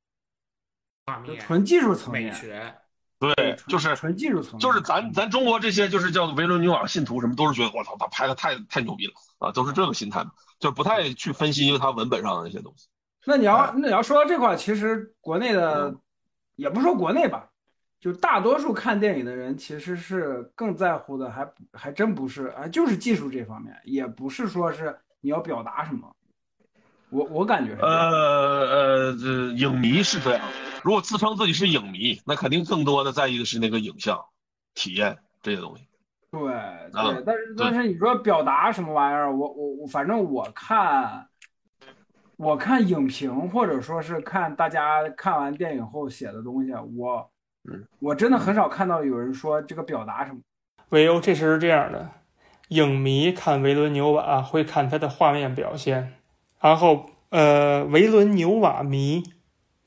[1.05, 2.77] 画面、纯技术层面、美学，
[3.19, 10.25] 对，就是纯技术层面，就是咱咱中国这些就是叫维伦纽瓦信徒什么，都是觉得我操，他拍的太太牛逼了啊，都是这个心态，
[10.59, 12.89] 就不太去分析因为他文本上的那些东西。
[13.25, 15.95] 那你要那你要说到这块，其实国内的，
[16.57, 17.49] 也不说国内吧，
[18.01, 26.15] 就大多数看电影的人其实是更在乎的，还还真不是啊，就是技术这方面，也不是说是你要表达什么。
[27.09, 30.47] 我我感觉呃呃，这影迷是这样。
[30.87, 34.25] 如果自称自己是影迷，那肯定更多的在意的是那个影像
[34.73, 35.85] 体验这些东西。
[36.31, 36.41] 对
[36.93, 41.27] 对，但是但是你说表达什么玩意儿，我我我反正我看，
[42.37, 47.29] 我看影评或者说是看大家看完电影后写的东西，我
[47.99, 50.39] 我真的很少看到有人说这个表达什么。
[50.91, 52.13] 唯欧这是这样的，
[52.69, 56.15] 影迷看维伦纽瓦会看他的画面表现。
[56.61, 59.25] 然后，呃，维伦纽瓦迷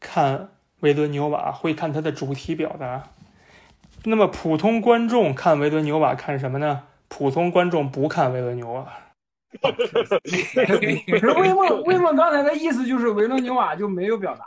[0.01, 3.09] 看维伦纽瓦会看他的主题表达。
[4.05, 6.83] 那么，普通观众看维伦纽瓦看什么呢？
[7.07, 8.87] 普通观众不看维伦纽瓦。
[11.23, 14.45] 魏梦，魏梦刚才的意思就是维伦纽瓦就没有表达，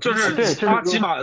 [0.00, 1.18] 就是就是他起码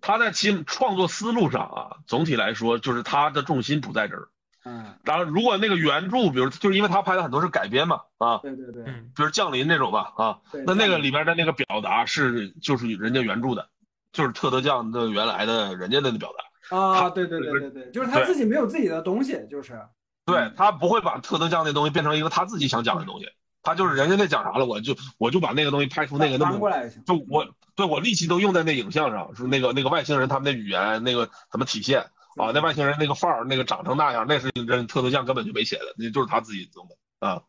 [0.00, 4.28] 他在其创作思路上啊，总体来说就是他的重心不在这儿。
[4.64, 13.68] 嗯，然后如果那个原著，比如就是因为他拍的很多是改编嘛，啊，对对对，比如降临那种吧，啊，那那个里边的那个表达是就是人家原著的，
[14.12, 16.76] 就是特德酱的原来的人家的表达。
[16.76, 19.78] 啊，对对对对对，就是他自己没有自己的东西，就是，
[20.24, 23.28] 对他不会把特德酱那东西变成一个他自己想讲的东西，
[23.62, 26.58] 他就是人家那讲啥了，我就我就把那个东西拍出那个那么，
[27.04, 32.06] 就我对我力气都用在那影像上，是那个那个外星人他们的语言那个怎么体现。
[32.36, 37.42] 啊，那外星人那个范儿，那个长成那样，那是人特德酱根本就没写的，那就是他自己弄的啊。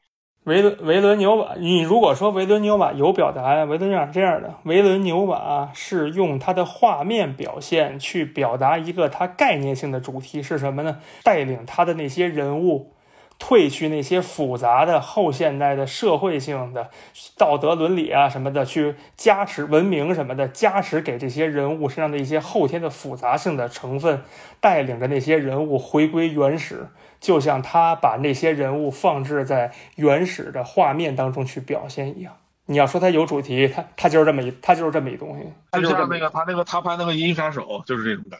[0.43, 10.99] 维伦维伦纽瓦，你如果说维伦纽瓦有表达呀，维伦纽瓦是这样的，维伦纽瓦是用他的画面表现去表达一个他概念性的主题是什么呢？
[11.23, 12.94] 带领他的那些人物。
[13.39, 16.89] 褪去那些复杂的后现代的社会性的
[17.37, 24.23] 道德伦理啊什么的，去加持文明什么的，加持给这些人物身上的一些后天的复杂性的成分，
[24.59, 26.87] 带领着那些人物回归原始，
[27.19, 32.37] 就像他把那些人物放置在原始的画面当中去表现一样。
[32.67, 35.45] 你要说他有主题，他他就是这么一，他就是这么一东西。
[35.79, 38.39] 就像那个他那个他拍那个《银翼杀手》，就是这种感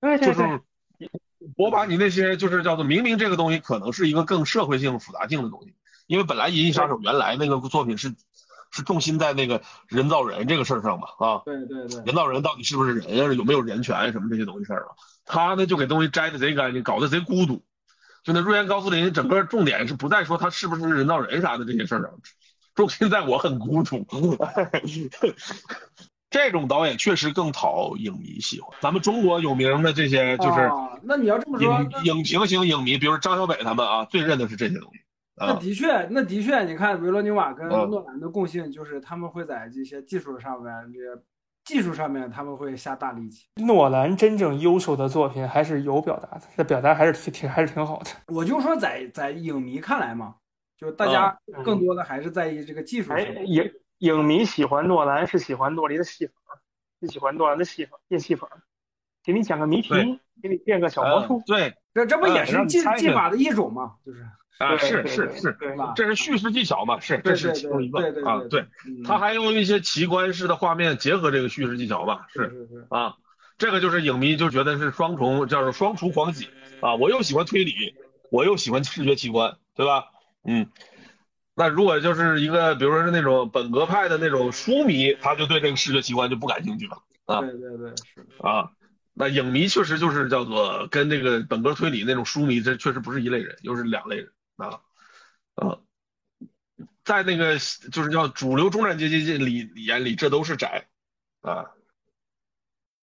[0.00, 0.60] 觉，对对对。
[1.56, 5.74] 我把你那些就是叫做明明这个东西可能是一个更社会性复杂性的东西，
[6.06, 8.14] 因为本来《银翼杀手》原来那个作品是
[8.70, 13.32] 是重心在那个人造人这个事儿上嘛啊，对对对，人造人到底是不是人呀？
[13.32, 14.92] 有没有人权什么这些东西事儿嘛？
[15.24, 17.62] 他呢就给东西摘的贼干净，搞得贼孤独。
[18.22, 22.10] 就那瑞安高斯林，整个重点是不在说他是不是人造人啥的这些事儿上，
[22.74, 24.06] 重心在我很孤独。
[26.30, 28.70] 这种导演确实更讨影迷喜欢。
[28.80, 30.70] 咱们中国有名的这些就是，
[31.02, 35.00] 那你要这么说，影影评型影迷，比如张小北他们啊，最认的是这些东西。
[35.36, 41.22] 那的确，那的确，你看维罗纽瓦跟诺兰的共性就是他们会在这些技术上面，这些
[41.64, 43.46] 技术上面他们会下大力气。
[43.56, 48.10] 诺兰真正优秀的作品还是有表达的，这表达还是挺挺还是挺好的。
[48.26, 50.34] 我就说在在影迷看来嘛，
[50.78, 53.18] 就大家更多的还是在意这个技术上。
[53.46, 56.32] 影影迷喜欢诺兰是喜欢诺兰的戏法，
[57.00, 58.48] 是喜欢诺兰的戏法变戏法，
[59.22, 59.90] 给你讲个谜题，
[60.42, 63.96] 给你变个小魔术，对，这这不也是技技法的一种吗？
[64.04, 64.26] 就是
[64.58, 65.58] 啊，是是是，
[65.94, 68.64] 这是叙事技巧嘛，是这是其中一个啊，对，
[69.04, 73.16] 他还用一些奇观式的画面结合这个叙事技巧嘛，是是是啊，
[73.58, 76.48] 这个就是影迷就觉得是双重叫做双重狂喜
[76.80, 77.94] 啊，我又喜欢推理，
[78.30, 80.06] 我又喜欢视觉奇观，对吧？
[80.44, 80.70] 嗯。
[81.60, 87.42] 那如果就是一个，比如说是那种本格派的那种书迷，他就对这个视觉奇观就不感兴趣了啊。
[87.42, 88.70] 对对对，是啊。
[89.12, 94.80] 那影迷确实就是叫做跟这个本格推理那种书迷，这确实不是一类人，又是两类人啊
[95.54, 95.76] 啊。
[97.04, 100.88] 在那个就是叫主流中产阶级里眼里，这都是宅
[101.42, 101.72] 啊。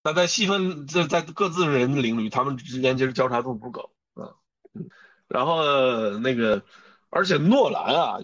[0.03, 4.33] 那在细分在在各自人领域，他们之间其实交叉度不高啊。
[5.27, 6.63] 然后那个，
[7.12, 8.17] 而且诺兰啊。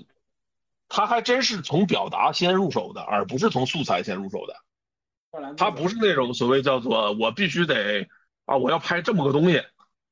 [0.95, 5.55] 他还真是从表达先入手的，而不是从素材先入手的。
[5.57, 8.07] 他不是那种所谓叫做我必须得
[8.45, 9.55] 啊，我要拍这么个东西，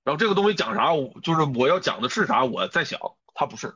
[0.03, 0.87] 然后这个东西讲啥，
[1.21, 2.99] 就是我要讲的是啥，我在想。
[3.35, 3.75] 他不是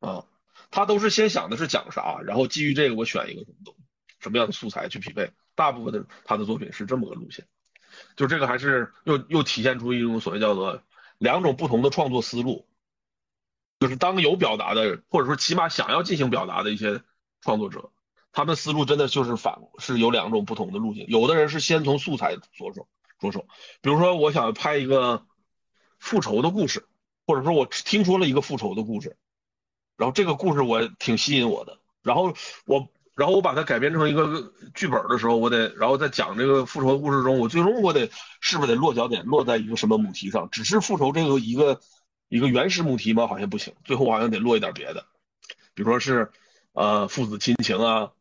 [0.00, 0.26] 啊，
[0.70, 3.74] 他都是先想的是讲啥，然后基于这个我选一个什么东，
[4.20, 5.32] 什么样的素材去匹配。
[5.54, 7.46] 大部分的他的作品是这么个路线，
[8.16, 10.82] 就这个还是又又体现出一种所谓叫做
[11.16, 12.67] 两种不同的创作思路。
[13.78, 17.02] 就是当有表达的，或者说起码想要进行表达的一些
[17.40, 17.90] 创作者，
[18.32, 21.06] 他们思路真的就是反，是有两种不同的路径。
[21.08, 22.42] 有的人是先从素材着
[22.74, 22.88] 手，
[23.20, 23.46] 着手。
[23.80, 25.24] 比如说，我想拍一个
[25.98, 26.86] 复仇的故事，
[27.26, 29.16] 或者说我听说了一个复仇的故事，
[29.96, 32.34] 然后这个故事我挺吸引我的，然后
[32.66, 32.88] 我。
[33.18, 40.48] 然后我把它改编成一个剧本的时候，我得，然后在讲这个复仇的故事中，我最终我得是不是得落脚点落在一个什么母题上？
[40.52, 41.80] 只是复仇这个一个
[42.28, 43.26] 一个原始母题吗？
[43.26, 45.06] 好像不行，最后好像得落一点别的，
[45.74, 46.30] 比如说是
[46.72, 48.12] 呃父子亲情啊，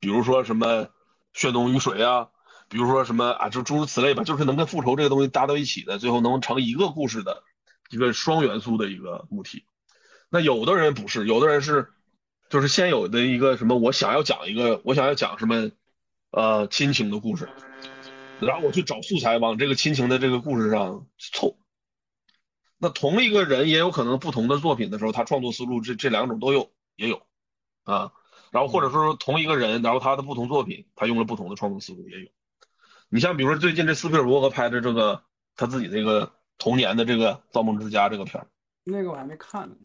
[0.00, 0.88] 比如说什么
[1.32, 2.28] 血浓于水啊，
[2.68, 7.42] 比如说什么啊，就诸如此类吧，就是能跟复仇这个东西搭到一起的，最后能成一个故事的
[7.90, 9.64] 一个双元素的一个母题。
[10.28, 11.90] 那有的人不是，有的人是。
[12.50, 15.70] 就是先有的一个什么，我想要讲一个，我想要讲什么，
[16.30, 17.46] 呃，亲情的故事，
[18.40, 21.58] 然后我去找素材往这个亲情的这个故事上凑。
[22.78, 27.22] 那同一个人也有可能不同的作品的时候，他创作思路这这两种都有也有
[27.84, 28.12] 啊。
[28.50, 32.28] 然后或者说同一个人，然后他的不同作品，他用了不同的创作思路也有。
[33.10, 35.22] 你像比如说最近这斯皮尔伯格拍的这个
[35.56, 38.46] 他自己这个童年的这个《造梦之家》这个片儿，
[38.84, 39.76] 那个我还没看呢。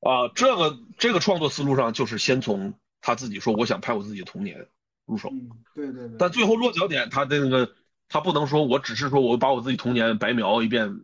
[0.00, 4.66] 啊，这个这个创作思路上就是先从他自己说我想拍我自己的童年
[5.06, 5.30] 入手，
[5.74, 6.16] 对对对。
[6.18, 7.72] 但最后落脚点，他的那个
[8.08, 11.02] 他不能说我只是说我把我自己童年白描一遍，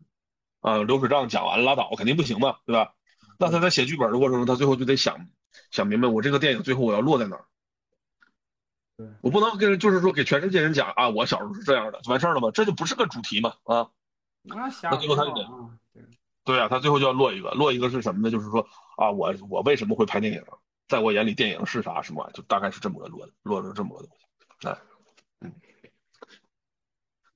[0.60, 2.94] 啊，流水账讲完拉倒，肯定不行嘛，对吧？
[3.38, 5.28] 那他在写剧本的过程中，他最后就得想
[5.70, 7.44] 想明白我这个电影最后我要落在哪儿。
[8.96, 12.50] 对，我不能跟就是说给全世界人讲啊，我小时候是这样的就完事儿了吗？
[12.52, 13.88] 这就不是个主题嘛啊。
[14.42, 15.46] 那最后他就得，
[16.44, 18.30] 对啊，他最后就要落一个，落一个是什么呢？
[18.30, 18.66] 就是说。
[18.98, 20.42] 啊，我我为什么会拍电影？
[20.88, 22.28] 在我眼里，电影是啥什么？
[22.34, 24.66] 就大概是这么个落落着这么个东西。
[24.66, 24.97] 哎，嗯，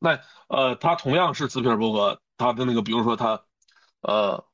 [0.03, 3.43] 那呃，他同样是斯皮尔伯格，他的那个，比如说他，
[4.01, 4.45] 呃，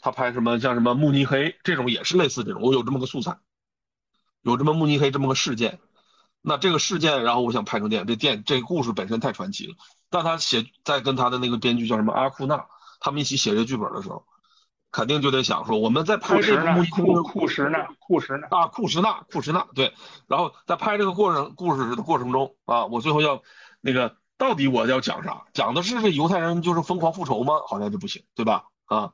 [0.00, 2.60] 他拍什么像什么慕尼黑这种，也是类似这种。
[2.60, 3.38] 我有这么个素材，
[4.42, 5.78] 有这么慕尼黑这么个事件，
[6.42, 9.76] 那这个事件，然后我想拍成电影，这电这个故事本身太传奇了。
[10.10, 12.66] 但他写在跟他的那个编剧叫什么阿库纳，
[12.98, 14.26] 他们一起写这剧本的时候。
[14.92, 19.94] 肯定就得想说，我们在拍这个库库什纳库什纳啊库什纳库什纳对，
[20.26, 23.40] 然后在拍这个过程故事的过程中啊，我最后要
[23.80, 25.44] 那个到底我要讲啥？
[25.52, 27.60] 讲的是这犹太人就是疯狂复仇吗？
[27.68, 28.64] 好像就不行，对吧？
[28.86, 29.12] 啊，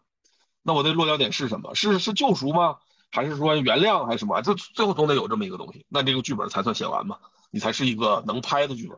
[0.63, 1.75] 那我的落脚点是什么？
[1.75, 2.79] 是是救赎吗？
[3.11, 4.41] 还是说原谅还是什么？
[4.43, 7.19] 这最后总得有这么一个东西，那这个剧本才算写完嘛？
[7.51, 8.97] 你才是一个能拍的剧本。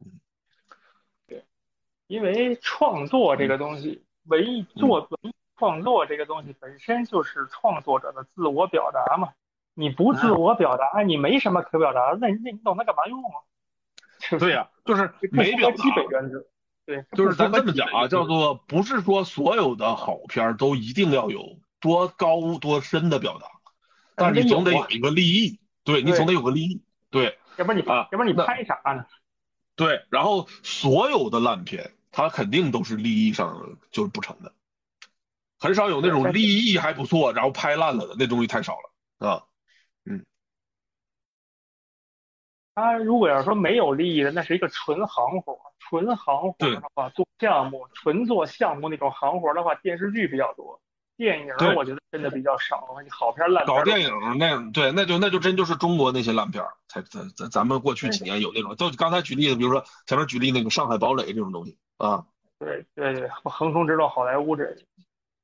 [0.00, 0.18] 嗯，
[1.26, 1.44] 对，
[2.06, 5.32] 因为创作这个东西，文艺作文。
[5.58, 9.28] 创作这个东西本身就是创作者的自我表达嘛，
[9.74, 13.40] 你不自我表达，你没什么可表达，那那你懂它干嘛用啊？
[14.38, 15.76] 对呀，就是没表达。
[15.76, 16.46] 基本原则，
[16.86, 23.46] 对，就是咱这么讲啊，叫做不是说所有的好片都一定要有多高多深的表达，
[24.14, 29.04] 但是你总得有一个立意，对你总得有个立意，对，要不然你啊，要不然你拍啥呢？
[29.74, 34.52] 对，然后所有的烂片，它肯定都是利益上就是不成的。
[35.58, 38.74] 很少有那种立意还不错，然后拍烂了的那东西太少
[39.18, 39.42] 了啊。
[40.04, 40.24] 嗯，
[42.76, 50.78] 他如果要说没有利益的，那是一个纯行活，纯行活的话做项目，纯做项目那种行活的话，电视剧比较多，
[51.16, 52.86] 电影我觉得真的比较少。
[53.10, 62.26] 好片烂搞电影那对，那就那就真就是中国那些烂片才咱咱咱们过去几年有那种，就刚才举例子，比如说前面举例那个《上海堡垒》这种东西啊。
[62.58, 64.76] 对对对，横冲直撞好莱坞这。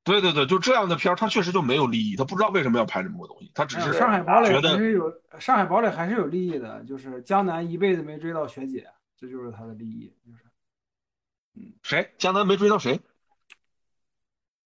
[0.03, 8.87] 对对对，就这样的片儿，他确实就没有利益，他不知道为什么要拍这么个东西，他只是上海堡垒还是有上海堡垒还是有利益的，就是江南一辈子没追到学姐，
[9.17, 10.43] 这就是他的利益，就是，
[11.55, 12.99] 嗯，谁江南没追到谁？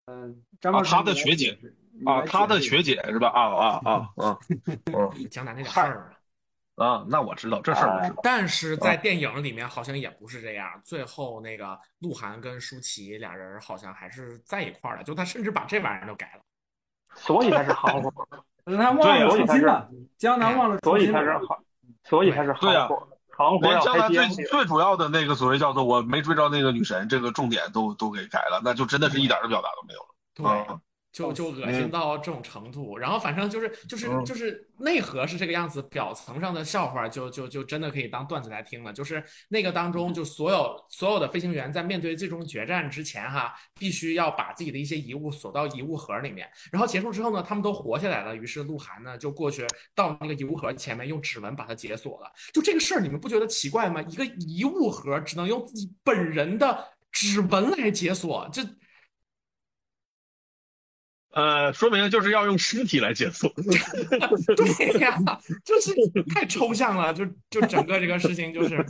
[0.07, 1.59] 嗯，啊，他的学姐
[2.05, 3.29] 啊，他的学姐是吧？
[3.29, 4.39] 啊啊啊啊，
[5.31, 6.17] 江南那点事儿。
[6.81, 10.81] 啊，那我知道这事儿我知道，但是在电影里面好像也不是这样。
[10.83, 16.43] 最后那个鹿晗跟舒淇俩人好像还是在一块儿了，就他甚至把这玩意儿都改了，
[17.15, 18.11] 所以他是行活。
[18.65, 21.59] 他忘了初心了，江南忘了所以他是好，
[22.05, 23.09] 所以他是行活。
[23.37, 30.67] 行活江南最最主要的那个所谓叫做我没追着那个女神，这个重点都都给改了，那就真的是一点的表达都没有了。
[30.67, 30.77] 对。
[31.13, 38.93] 就就恶心到这种程度，然后反正就是就是就是内核是这个样子，表层上的笑话就就就真的可以当段子来听了。
[38.93, 46.49] 就是那个当中，就所有所有的飞行员在面对最终决战之前，哈，必须要把自己的一些遗物锁到遗物盒里面。
[46.71, 48.37] 然后结束之后呢，他们都活下来了。
[48.37, 52.31] 于是鹿晗呢就过去到那个遗物盒前面，用指纹把它解锁了。
[52.53, 54.01] 就这个事儿，你们不觉得奇怪吗？
[54.03, 58.63] 一个遗物盒只能用自己本人的指纹来解锁，这。
[61.33, 63.49] 呃，说明就是要用尸体来解锁。
[63.55, 65.17] 对呀，
[65.65, 65.95] 就是
[66.35, 68.85] 太抽象了，就就整个这个事情就是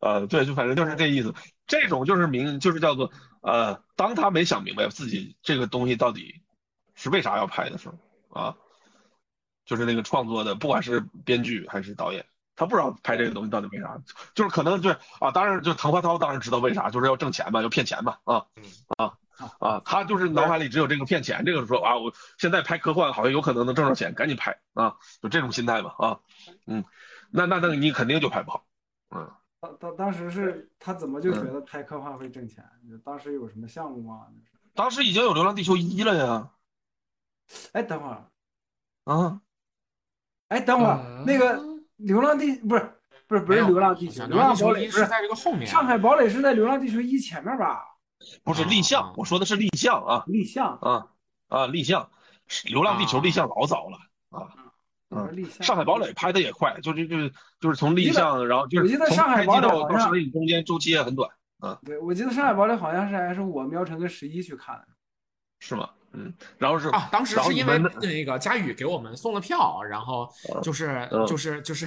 [0.00, 1.34] 呃， 对，就反正就是这意思。
[1.66, 3.10] 这种就是明，就是叫做
[3.42, 6.42] 呃，当他没想明白自己这个东西到底
[6.94, 7.94] 是为啥要拍的时候
[8.30, 8.56] 啊，
[9.64, 12.24] 就是那个创作的，不管是编剧还是导演，
[12.56, 13.98] 他不知道拍这个东西到底为啥，
[14.34, 18.44] 就是可能就是啊，当然就唐华涛当然知道为啥，就是要挣钱嘛，要骗钱嘛，啊
[18.96, 19.14] 啊
[19.60, 26.20] 啊，他就是脑海里只有这个骗钱，这个说啊，我现在拍科幻好像有可能能挣着钱，赶紧拍啊，就这种心态嘛，啊，
[26.66, 26.84] 嗯，
[27.30, 28.66] 那那那你肯定就拍不好。
[29.10, 29.30] 嗯，
[29.60, 32.64] 当当当时是他怎么就觉得拍科幻会挣钱？
[33.04, 34.26] 当时有什么项目吗？
[34.74, 36.50] 当时已经有《流浪地球一》了呀。
[37.72, 38.30] 哎，等会儿，
[39.04, 39.40] 啊，
[40.48, 41.58] 哎，等会儿，那个
[41.96, 42.92] 《流浪地》不是
[43.26, 47.87] 不是不是《流浪地球》，《流浪堡垒》是在这个后面，《上海堡垒》是在《流浪地球一》前面吧？
[48.42, 51.06] 不是立项，我说的是立项啊，立项啊
[51.48, 52.10] 啊立项，
[52.70, 53.98] 《流浪地球》立项老早了
[54.30, 54.48] 啊。
[55.10, 61.30] 嗯，上海堡垒拍的也快，就是就是就是从立项，然后就是从拍机到到上映中间周期也很短。
[61.60, 64.88] 啊，对，我记得上海堡垒好像是还是我苗晨跟十一去看的，
[65.60, 65.88] 是吗？
[66.12, 70.26] 嗯，然后是啊，当时是因为那个佳宇给我们送了票，然后
[70.62, 71.86] 就是就是就是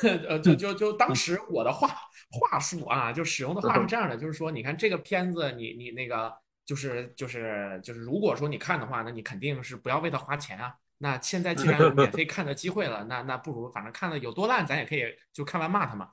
[0.26, 1.88] 呃就就就当时我的话
[2.30, 10.74] 话术啊，就使用的话是这样的，就是说你看这个片子，你你那个就是就是就是如果说你看的话，那你肯定是不要为他花钱啊。
[10.98, 16.10] 那现在既然有免费 看的机会了，那那不如反正看了有多烂，咱也可以就看完骂他嘛。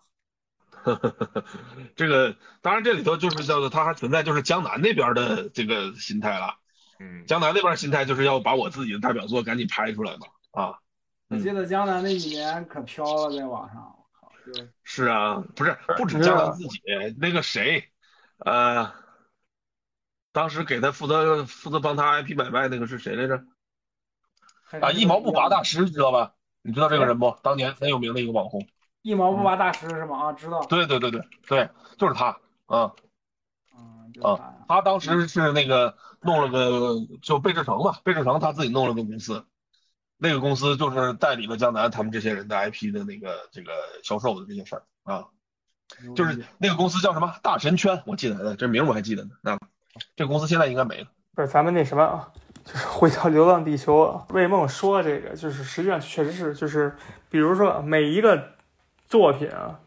[1.95, 6.55] 这个当然这里头就是叫做他还存在就是江南那边的这个心态了。
[6.99, 10.28] 嗯，江南那边心态就是要把我自己的代表作赶紧拍出来嘛。
[10.51, 10.80] 啊，
[11.30, 13.95] 我记得江南那几年可飘了，在网上，
[14.84, 16.82] 是啊，不是不止江南自己，
[17.20, 17.89] 那个谁，
[18.38, 18.93] 呃，
[20.32, 23.43] 当时给他负责负责帮他 IP 买卖那个是谁来着？
[24.82, 26.34] 啊，一毛不拔大师知道吧？
[26.62, 27.38] 你知道这个人不？
[27.43, 28.68] 当年很有名的一个网红。
[29.02, 30.28] 一毛不拔大师是吗？
[30.30, 30.62] 啊，知道。
[30.66, 32.38] 对对对对对，就是他。
[32.66, 32.93] 啊。
[33.78, 34.12] 嗯。
[34.24, 39.46] 啊，他当时是那个弄了个就贝志成吧，贝志成他自己弄了个公司，
[40.18, 43.72] 那个公司就是代理了江南他们这些人的 IP 的那个这个
[44.03, 45.26] 销售的这些事儿啊。
[46.16, 47.36] 就是那个公司叫什么？
[47.43, 49.30] 大神圈，我记得的，这名我还记得呢。
[49.43, 49.59] 啊，
[50.16, 51.07] 这个公司现在应该没了。
[51.36, 52.32] 不是咱们那什么啊？
[52.63, 56.95] 就是 回到《流浪地球》，魏梦说这个，就是实际上确实是，就是
[57.30, 58.53] 比如说每一个
[59.07, 59.80] 作品啊，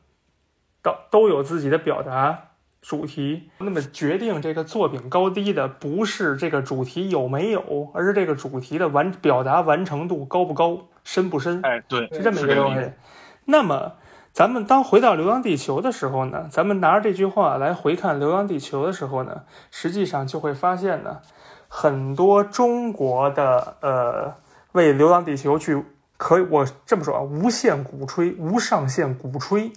[0.83, 2.48] 都都有自己的表达
[2.81, 3.51] 主题。
[3.59, 11.61] 那么决定这个作品高低的，不是这个主题有没有，而是这个主题的完表达完成度高不高、深不深。
[11.63, 12.91] 哎，对，是这么一个东西。
[13.45, 13.95] 那么
[14.33, 21.21] 咱们当回到《流浪地球》的时候呢，咱们拿着这句话来回看《流浪地球》的时候呢，实际上就会发现呢。
[21.71, 24.35] 很多中国的呃，
[24.73, 25.85] 为《流浪地球》去
[26.17, 29.71] 可以我这么说啊，无限鼓吹、无上限鼓吹，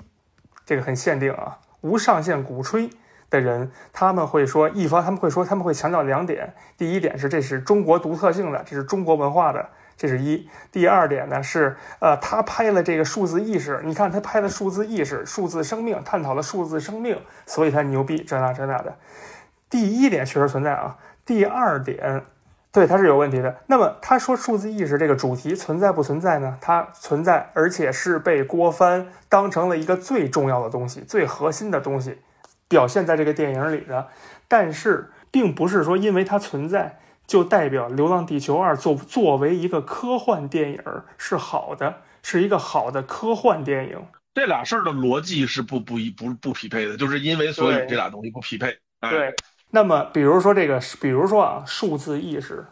[0.65, 2.89] 这个很限定啊，无上限鼓吹
[3.29, 18.95] 的人，他们会说一方他们会说他们会强调两点：第一点是这是中国独特性的，这是中国文化的，这是一；第二点呢是呃，他拍了这个数字意识，你看他拍了数字意识、数字生命，探讨了数字生命，所以他牛逼，这那这那的。
[19.69, 20.97] 第一点确实存在啊。
[21.23, 22.23] 第二点，
[22.71, 23.57] 对它是有问题的。
[23.67, 26.57] 那么他说数字意识这个主题存在不存在呢？
[26.61, 32.19] 它存在，而且是被郭帆当成了一个最重要的东西、最核心的东西，
[32.69, 34.07] 表现在这个电影里的。
[34.47, 40.81] 但是，并不是说因为它存在，就代表《流浪地球二》作作为一个科幻电影
[41.17, 44.01] 是好的，是一个好的科幻电影。
[44.33, 48.77] 这俩事儿的逻辑是不不一不不匹配的，就是因为所以这俩东西不匹配。
[49.01, 49.35] 对。
[49.73, 52.65] 那么，比如说这个，比如说啊，数字意识、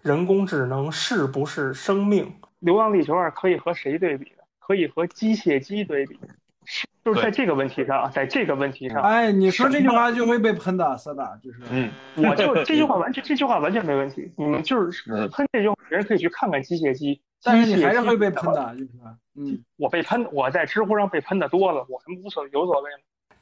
[0.00, 2.24] 人工智能是不是生命？
[2.60, 4.42] 《流浪地球二》可以和谁对比呢？
[4.58, 6.18] 可以和机械机对比，
[6.64, 9.02] 是就是在这个问题上，在这个问题上。
[9.02, 11.60] 哎，你说这句话就会被喷的，色的，就是。
[11.70, 14.32] 嗯， 我就这句话完全，这句话完全没问题。
[14.36, 17.20] 你们就是喷这句话，别人可以去看看机械机。
[17.42, 18.90] 但是你还是会被喷的，就是
[19.36, 22.98] 嗯，我被喷，我在知乎上被喷的多了，我还无所有所谓吗？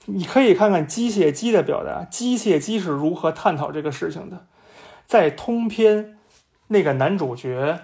[0.07, 4.47] 你可以看看机械姬的表达，机械姬是如何探讨这个事情的。
[5.05, 6.17] 在通篇，
[6.69, 7.81] 那个男主角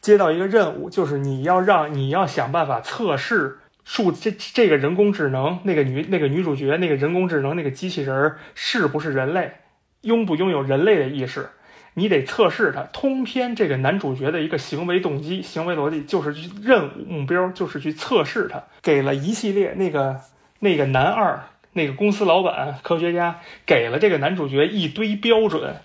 [0.00, 9.52] 接到一个任务，就是你要让你要想办法测试数这这个人工智能，那个女那个女主角那个人工智能那个机器人是不是人类，
[10.00, 11.50] 拥不拥有人类的意识，
[11.92, 12.82] 你得测试它。
[12.84, 20.18] 通篇这个男主角的一个行为动机、行为逻辑，就是去任务目标，就是去测试它，给了一系列那个。
[20.64, 21.44] 那个男二，
[21.74, 25.76] 那个公司老板、科学家给了这个男主角一堆标准，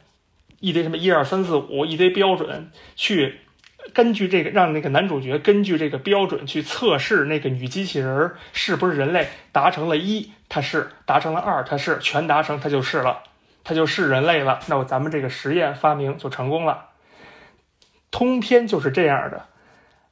[0.61, 3.41] 一堆什么一二三四五，一堆标准去
[3.93, 13.23] 根据这个让那个男主角根据这个标准去测试那个女机器人是不是人类，达成了一，他是；达成了二，他是；全达成，他就是了，
[13.65, 14.61] 他就是人类了。
[14.67, 16.86] 那么咱们这个实验发明就成功了。
[18.11, 19.47] 通篇就是这样的。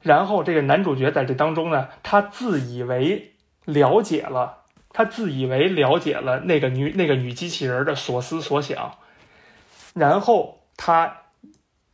[0.02, 3.32] 然后这个男主角在这当中呢，他自以为
[3.68, 8.96] 了解了，他自以为了解了那个女那个女机器人的所思所想，
[9.94, 11.18] 然后他。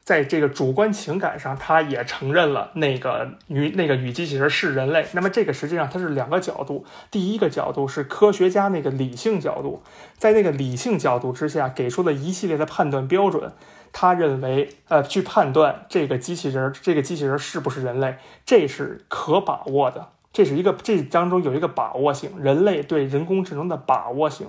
[0.04, 5.06] 在这个主观情感上，他也承认了那个女那个女机器人是人类。
[5.12, 9.82] 那么这个实际上它是两个角度，第一个角度是科学家那个理性角度，
[10.18, 13.54] 在那个理性角度之下给出了一系列的判断标准。
[13.94, 24.48] 他认为，呃，去判断这个机器人这个机器人是不是人类，这是可把握的，这是一个这当中有一个把握性，人类对人工智能的把握性、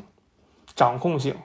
[0.76, 1.36] 掌控性。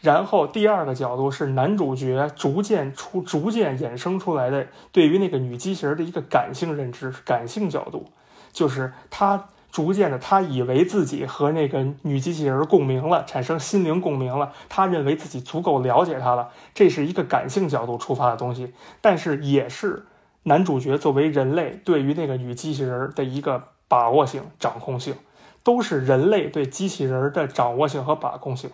[0.00, 8.06] 然后第二个角度是男主角逐渐出、逐渐衍生出来的对于那个女机器人的一个感性认知、感性角度，
[8.52, 20.06] 就是他逐渐的，他以为自己和那个女机器人共鸣了，产生心灵共鸣了，他认为自己足够了解她了，这是一个感性角度出发的东西，但是也是
[20.44, 23.64] 男主角作为人类对于那个女机器人的一个
[23.94, 25.14] 把握性、掌控性，
[25.62, 28.72] 都是人类对机器人的掌握性和把控性。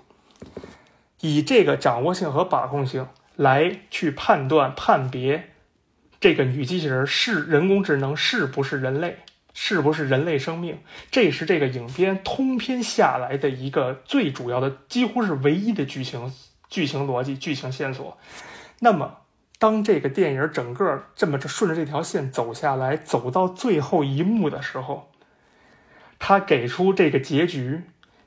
[1.21, 3.07] 以这个掌握性和把控性
[3.37, 5.51] 来去判断判别
[6.19, 9.19] 这个女机器人是人工智能是不是人类，
[9.53, 10.79] 是不是人类生命，
[11.11, 16.33] 这是这个影片通篇下来的一个最主要的，几乎是唯一的剧情
[16.71, 18.17] 剧情逻辑、剧情线索。
[18.79, 19.19] 那么，
[19.59, 25.10] 当这个电影整个这么着顺着这条线走下来，走到最后一幕的时候，
[26.21, 27.83] 他给出这个结局。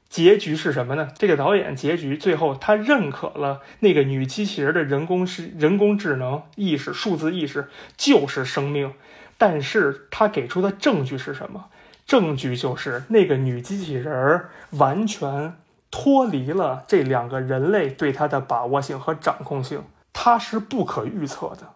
[0.10, 1.08] 结局是什么呢？
[1.18, 8.94] 这个导演结局最后他认可了那个女机器人的人工是人工智能意识、数字意识就是生命，
[9.40, 11.66] 但是他给出的证据是什么？
[12.06, 15.56] 证据就是那个女机器人完全
[15.90, 21.76] 脱离了这两个人类对她的把握性和掌控性，它是不可预测的。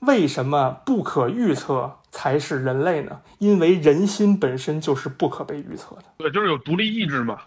[0.00, 3.20] 为什么不可预测才是人类呢？
[3.36, 6.04] 因为人心本身就是不可被预测的。
[6.16, 7.40] 对，就是有独立意志嘛。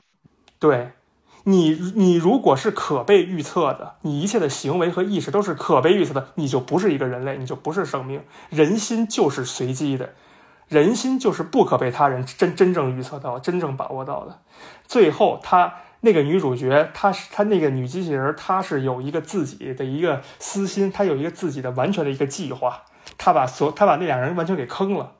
[0.60, 0.92] 对，
[1.46, 8.22] 你你如果是可被预测的，你一切的行为和意识都是可被预测的，你就不是一个人类，你就不是生命。
[8.52, 10.14] 人心就是随机的，
[10.68, 14.40] 人心就是不可被他人真真正预测到、真正把握到的。
[14.86, 22.84] 最后，他那个女主角，她是她那个女机器人，她是有一个自己的一个私心，她有一个自己的完全的一个计划，
[23.20, 25.12] 他把所他把那俩人完全给坑了，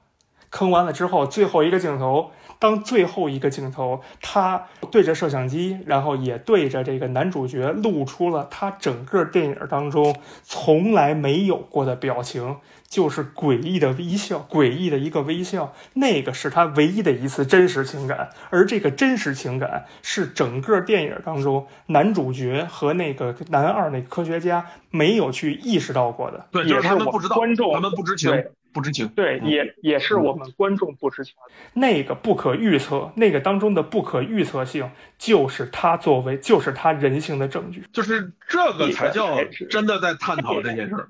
[0.50, 2.32] 坑完了之后，最后一个镜头。
[2.62, 12.58] 当最后一个镜头，他对着摄像机，然后也对着这个男主角，露出了他整个电影当中从来没有过的表情，
[12.90, 15.74] 就是诡异的微笑，诡异的一个微笑。
[15.94, 26.48] 那个是他唯一的一次真实情感，而这个真实情感是整个电影当中男主角和那个男二那科学家没有去意识到过的。
[26.52, 28.44] 对，就是他们不知道，观众他们不知情。
[28.72, 31.34] 不知情，对，也也是我们观众不知情。
[31.74, 41.08] 那个不可预测，那个当中的不可预测性，就是他作为，就是他人性的证据，就是这个才叫真的在探讨这件事儿。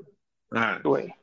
[0.52, 1.14] 哎，对，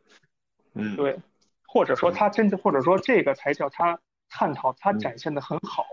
[0.77, 1.19] 嗯，对，
[1.67, 3.99] 或者说他真的，或者说这个才叫他
[4.29, 5.85] 探讨，他展现的很好。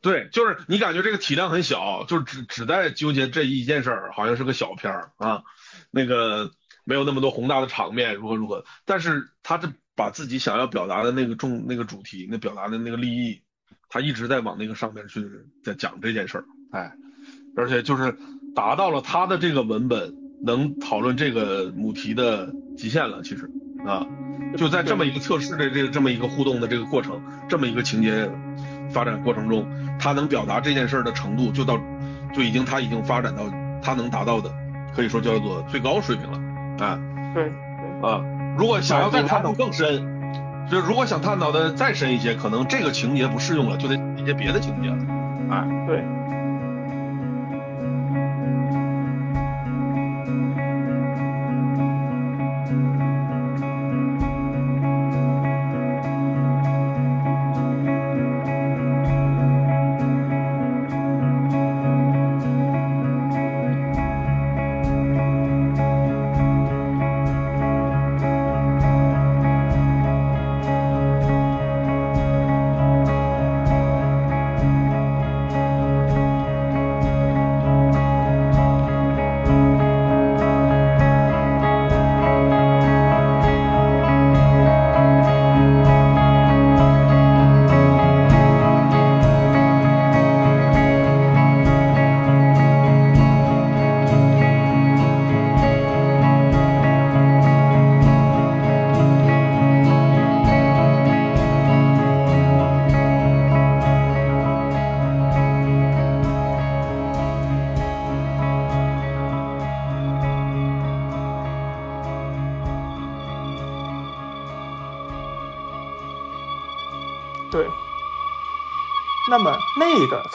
[0.00, 5.42] 对，就是你感觉这个体量很小，就只只在纠结这一件事儿，好像是个小片儿啊，
[5.90, 6.50] 那个。
[6.82, 8.64] 没有那么多宏大的场面，如何如何？
[8.84, 13.42] 但是他这把自己想要表达的那个重那个主题，那表达的那个利益，
[13.88, 15.24] 他一直在往那个上面去
[15.62, 16.92] 在讲这件事儿，哎，
[17.54, 18.16] 而且就是
[18.56, 23.22] 达到了他的这个文本能讨论这个母题的极限了。
[23.22, 23.48] 其实
[23.86, 24.06] 啊，
[24.56, 28.28] 就在这么一个测试的这个这么一个互动的这个过程，这么一个情节
[28.90, 29.66] 发展过程中，
[29.98, 31.78] 他能表达这件事儿的程度，就到
[32.34, 33.44] 就已经他已经发展到
[33.82, 34.50] 他能达到的，
[34.94, 36.84] 可以说叫做最高水平了。
[36.84, 36.98] 啊，
[37.34, 37.44] 对，
[38.02, 38.22] 啊，
[38.58, 40.04] 如果想要再探讨更深，
[40.70, 44.98] 就如果想探讨的再深一些，可能这个情节不适用了，就得一些别的情节了，
[45.50, 46.04] 哎，对。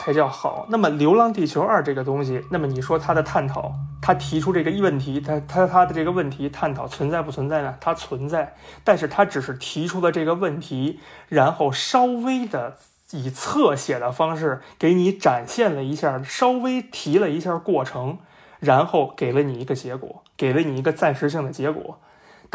[0.06, 0.66] 才叫好。
[0.68, 7.74] 那么《流浪地球二》这个东西，那么你说它的探讨，它提出这个问题，它它它的这个问题探讨存在不存在呢？
[7.80, 8.54] 它存在，
[8.84, 12.76] 但是它只是提出了这个问题，然后稍微的
[13.10, 18.18] 以侧写的方式给你展现了一下，稍微提了一下过程，
[18.60, 21.98] 然后给了你一个结果，给了你一个暂时性的结果。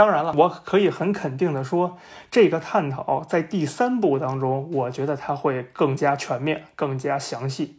[0.01, 1.95] 当然了，我可以很肯定的说，
[2.31, 7.77] 这个探讨在第三部当中，我觉得它会更加全面、更加详细、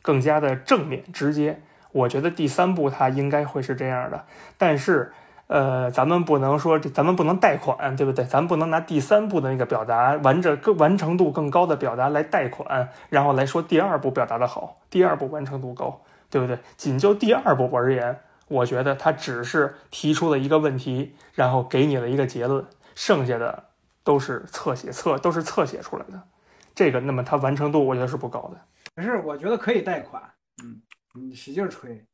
[0.00, 1.60] 更加的正面、直接。
[1.90, 4.24] 我觉得第三部它应该会是这样的。
[4.56, 5.12] 但是，
[5.48, 8.24] 呃，咱们不能说，咱们不能贷款，对不对？
[8.24, 16.00] 咱们不能拿第三部的那个表达完整、更完成度更高的表达来贷款，然后来说第二部表达的好，第二部完成度高，
[16.30, 16.56] 对不对？
[16.76, 18.20] 仅就第二部而言。
[18.48, 23.70] 我觉得他只是提出了一个问题，然后给你了一个结论，剩下的
[24.04, 26.28] 都是侧写侧都是侧写出来的。
[26.74, 28.66] 这个，那么它完成度我觉得是不高的。
[28.94, 30.22] 没事，我觉得可以贷款。
[30.62, 30.80] 嗯，
[31.14, 32.04] 你使劲吹。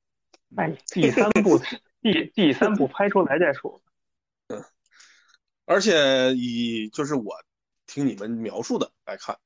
[0.57, 1.61] 哎，第三部
[2.01, 3.83] 第第三部拍出来再说。
[4.49, 4.65] 嗯，
[5.67, 7.35] 而且以就是我
[7.87, 9.37] 听你们描述的来看，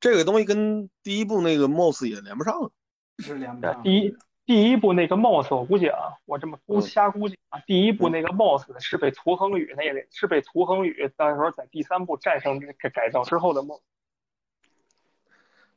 [0.00, 2.72] 这个东西跟第一部那个 Moss 也连不上。
[3.18, 3.82] 是连不上。
[3.82, 4.16] 第一。
[4.50, 13.80] 第一部那个 Moss，我估计啊，我这么估瞎估计啊，第一部那个 Moss 是被涂恒宇那个是被涂恒宇到时候在第三部战胜改改造之后的 Moss。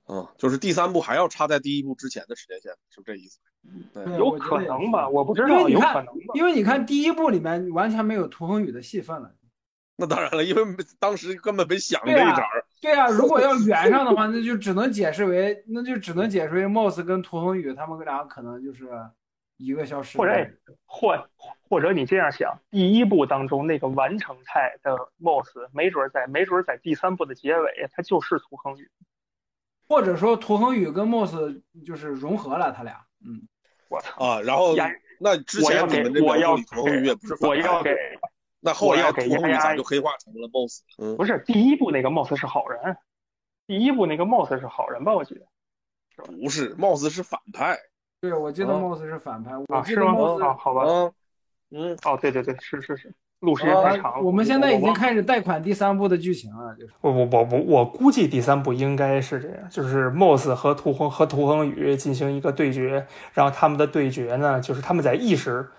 [0.07, 3.37] 嗯，就是第三部还要插在第一部之前的时间线，是不是这意思？
[4.17, 6.33] 有可能吧，我不知道，有可能吧。
[6.33, 9.35] 因为你看第一部里面完全没有涂恒宇的戏份了。
[9.97, 10.63] 那当然了，因为
[10.97, 12.65] 当时根本没想这一茬儿。
[12.83, 18.89] 对啊，如果要 圆上的话，那就只能解释为，那就只能解释为 Moss 跟涂恒宇他们俩可能就是
[19.55, 20.17] 一个消失。
[20.17, 20.45] 或者
[20.85, 21.29] 或
[21.61, 28.91] 或者你这样想，第一部当中那个完成态的 Moss，没准在没准在第三部的结尾，他就是涂恒宇。
[29.87, 33.05] 或者说涂恒宇跟 Moss 就是融合了，他俩。
[33.25, 33.47] 嗯，
[33.87, 34.41] 我操啊！
[34.41, 34.75] 然后
[35.21, 36.35] 那之前你们这个
[36.69, 37.95] 涂恒宇也不是我要给。
[38.65, 40.79] 那后来给丫丫就黑化成了 Moss？
[41.17, 42.95] 不是第一部那个 Moss 是好人，
[43.67, 45.13] 第一部那个 Moss 是好人吧？
[45.13, 45.41] 我记得
[46.41, 47.77] 不是，Moss 是反派。
[48.21, 49.51] 对，我记得 Moss 是反派。
[49.67, 50.13] 啊，是吗？
[50.41, 50.83] 啊，好吧。
[51.71, 54.21] 嗯，哦，对对对，是是是，录时间太长了。
[54.21, 56.93] 我们现在已经开始贷款第三部的剧情了，就是。
[57.01, 65.69] 我我我我我估计第三部应该是这样，就是 Moss 和屠恒和屠恒宇进行一个对决，然后他们的对决呢，就是他们在意识。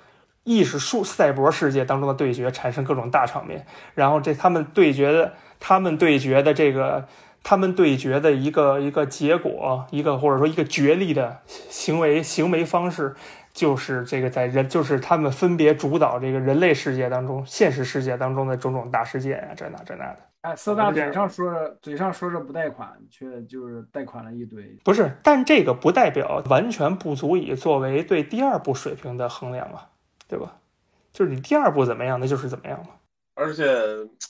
[0.44, 7.06] 意识数赛博世界当中的对决产生各种大场面，然后这他们对决的，他们对决的这个，
[7.42, 13.14] 他们对决的一个一个结果，一个或者说一个角力的行为行为方式，
[13.52, 20.18] 就是这个在人就是他们分别主导这个人类世界当中现实世界当中的种种大事件啊，这那这那的。
[20.42, 24.62] 哎，四大嘴上说着嘴上说着不贷款，却就是贷款了一堆。
[24.84, 29.88] 不是，但这个不代表完全不足以作为对第二部水平的衡量啊。
[30.34, 30.56] 对吧？
[31.12, 32.88] 就是你第二步怎么样，那就是怎么样嘛。
[33.36, 33.64] 而且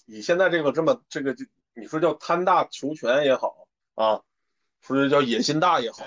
[0.05, 1.35] 你现在这个这么这个，
[1.75, 4.21] 你说叫贪大求全也好啊，
[4.83, 6.05] 说是叫野心大也好，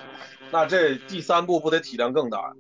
[0.52, 2.54] 那这第三步不得体量更大？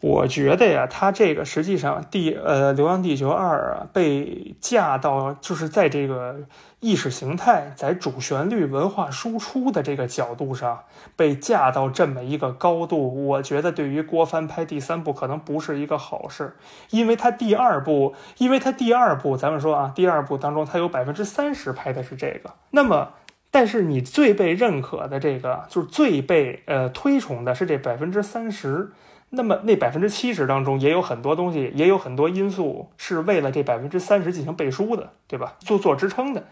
[0.00, 6.40] 我觉得呀，他这个实际上第呃《流浪地球二》啊，被架到就是在这个
[6.82, 10.80] 意识形态在主旋律文化输出的这个角度上
[11.14, 16.56] 被架到这么一个高度，我觉得对于郭帆拍第三部可能不是一个好事，
[16.90, 23.10] 因为他第二部，因为他第二部，咱们说啊，第二部当中他有百分之三十拍的是这个，那么
[23.52, 28.90] 但是你最被认可的这个，就是最被呃推崇的是这百分之三十。
[29.34, 35.56] 那么那百分之七十当中也有很多东西，也有很多因素是为了这百分之三十进行背书的，对吧？
[35.60, 36.44] 做做支撑的。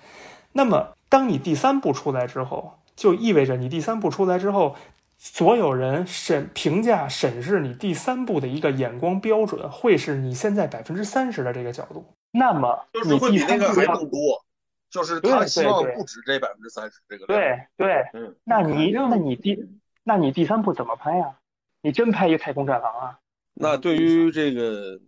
[0.53, 4.77] 那么当你第三步出来之后，就意味着你第三步出来之后，
[5.19, 12.07] 所有人审评价审视你第三步的一个眼光标准，会是你现在百分之三十的这个角度。
[12.33, 14.43] 那么就是会比那个还更多，
[14.91, 17.27] 就是他希望不止这百分之三十这个。
[17.27, 19.69] 对对，嗯，那你那你第
[20.03, 21.35] 那你第三步怎么拍呀？
[21.83, 23.19] 你真拍一太空战狼啊？
[23.55, 25.01] 那对于这个，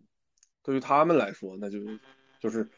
[0.63, 1.79] 对于他们来说，那就
[2.41, 2.69] 就是，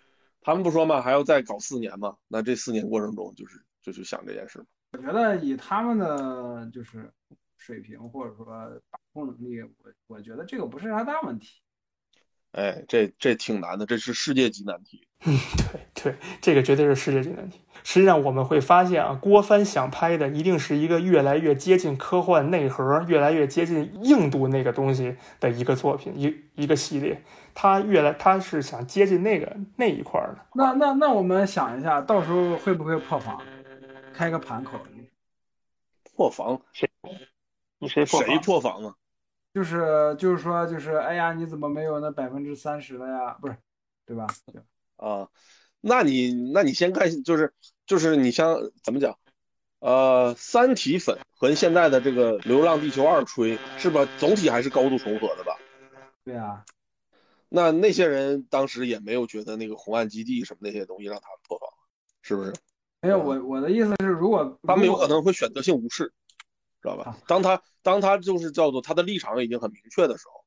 [0.40, 2.16] 他们不说嘛，还要再搞四年嘛？
[2.28, 7.12] 那这四年过程中，就是就去想这件事我觉得以他们的就是
[7.57, 8.47] 水平或者说
[8.90, 9.70] 把控能力，我
[10.07, 11.61] 我觉得这个不是啥大问题。
[12.55, 15.07] 哎，这这挺难的，这是世界级难题。
[15.26, 17.61] 嗯，对对，这个绝对是世界级难题。
[17.82, 27.22] 实际上我们会发现啊，郭帆想拍的一定是一个越来越接近科幻内核、越来越接近硬度那个东西的一个作品，一一个系列。
[27.55, 30.36] 他越来他是想接近那个那一块的。
[30.55, 33.40] 那那那我们想一下，到时候会不会破防，
[34.12, 34.78] 开个盘口？
[36.14, 36.61] 破防？
[37.78, 38.94] 你谁破谁破防啊？
[39.55, 43.38] 就是就是说就是哎呀，你怎么没有那百分之三十了呀？
[43.40, 43.57] 不是，
[44.05, 44.26] 对吧？
[44.96, 45.28] 啊，
[45.80, 47.55] 那你那你先看，就是
[47.86, 49.16] 就是你像怎么讲？
[49.78, 54.09] 呃，三体粉和现在的这个《流浪地球二》吹是吧？
[54.18, 55.57] 总体还是高度重合的吧？
[56.24, 56.64] 对啊。
[57.48, 61.68] 那那些人当时也没有觉得那个红岸基地什么那些东西让他们破防，
[62.22, 62.52] 是不是？
[63.02, 66.12] 没有，我我的意思是，如果他们有可能会选择性无视，
[66.82, 67.16] 知道吧？
[67.28, 70.45] 当他当他就是叫做他的立场已经很明确的时候，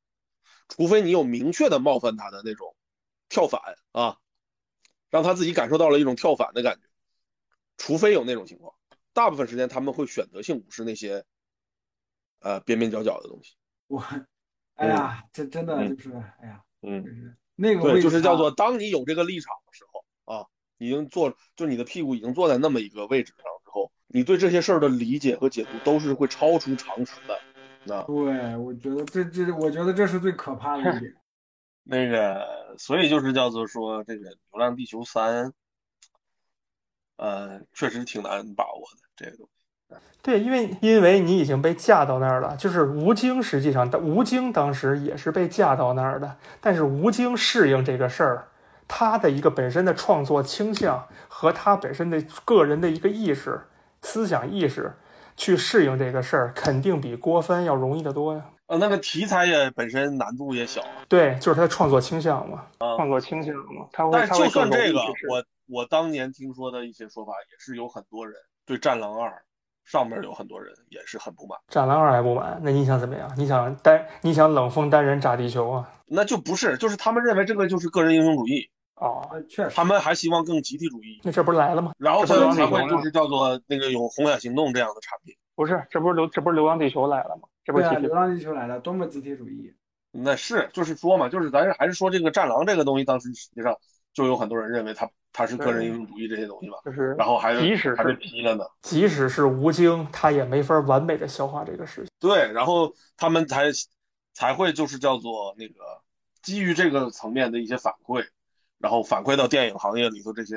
[0.68, 2.74] 除非你有明确的冒犯他的那种
[3.30, 3.62] 跳反
[3.92, 4.18] 啊，
[5.08, 6.82] 让他自己感受到了一种跳反的感觉，
[7.78, 8.74] 除非有那种情况。
[9.12, 11.24] 大部分时间他们会选择性无视那些，
[12.40, 13.54] 呃边边角角的东西。
[13.86, 14.04] 我，
[14.74, 23.44] 哎呀，这真的就是，哎呀，嗯，那个对，就是叫做当你有这个立场的时候啊，已经坐，就你的屁股已经坐在那么一个位置上
[24.08, 27.38] 你对这些事儿的理解和解读都是会超出常识的。
[27.84, 31.14] 那对，我觉得这这，我觉得这是最可怕的一点。
[31.84, 35.46] 那个，所以就是叫做说，这个《流浪地球三》，
[37.16, 39.08] 呃，确实挺难把握的。
[39.16, 48.48] 这个东西，对，因为因为你已经被架到那儿了，就是吴京实际上，吴京当时也是被架到那儿的，但是吴京适应这个事儿，
[48.86, 53.62] 他的一个本身的创作倾向和他本身的个人的一个意识、
[54.02, 54.92] 思想意识
[55.36, 58.44] 去适应这个事儿，肯定比郭帆要容易得多呀。
[58.66, 64.10] 呃，那个题材也本身难度也小，对，就是他的创作倾向嘛，创作倾向嘛，他会。
[64.12, 68.36] 但就算这个，我我当年听说的一些说法，也是有很多人。
[68.66, 69.30] 对《战狼二》
[69.90, 73.32] 上面有很多人也是很不满，《战狼二》还不满，那你想怎么样？
[73.38, 75.90] 你想单你想冷风单人炸地球啊？
[76.04, 78.68] 那就不是，就是他们认为这个就是个人英雄主义
[79.00, 81.20] 哦，确实，他们还希望更集体主义。
[81.24, 81.92] 那这不是来了吗？
[81.98, 85.34] 然后他才会就是叫做那个有红海行动这样的产品。
[85.54, 87.48] 不是，这不是流这不是流浪地球来了吗？
[87.64, 89.74] 这不是流浪地球来了，多么集体主义？
[90.10, 93.76] 那是就是说嘛，就是咱还是说这个战狼这个东西，当时实际上。
[94.14, 98.64] 就有很多人认为他他是个人英雄主义这些东西吧，就是，然后还即使还被批了呢。
[98.82, 102.10] 即使是吴京，他也没法完美的消化这个事情。
[102.18, 103.66] 对，然后他们才
[104.32, 105.74] 才会就是叫做那个
[106.42, 108.26] 基于这个层面的一些反馈，
[108.78, 110.56] 然后反馈到电影行业里头这些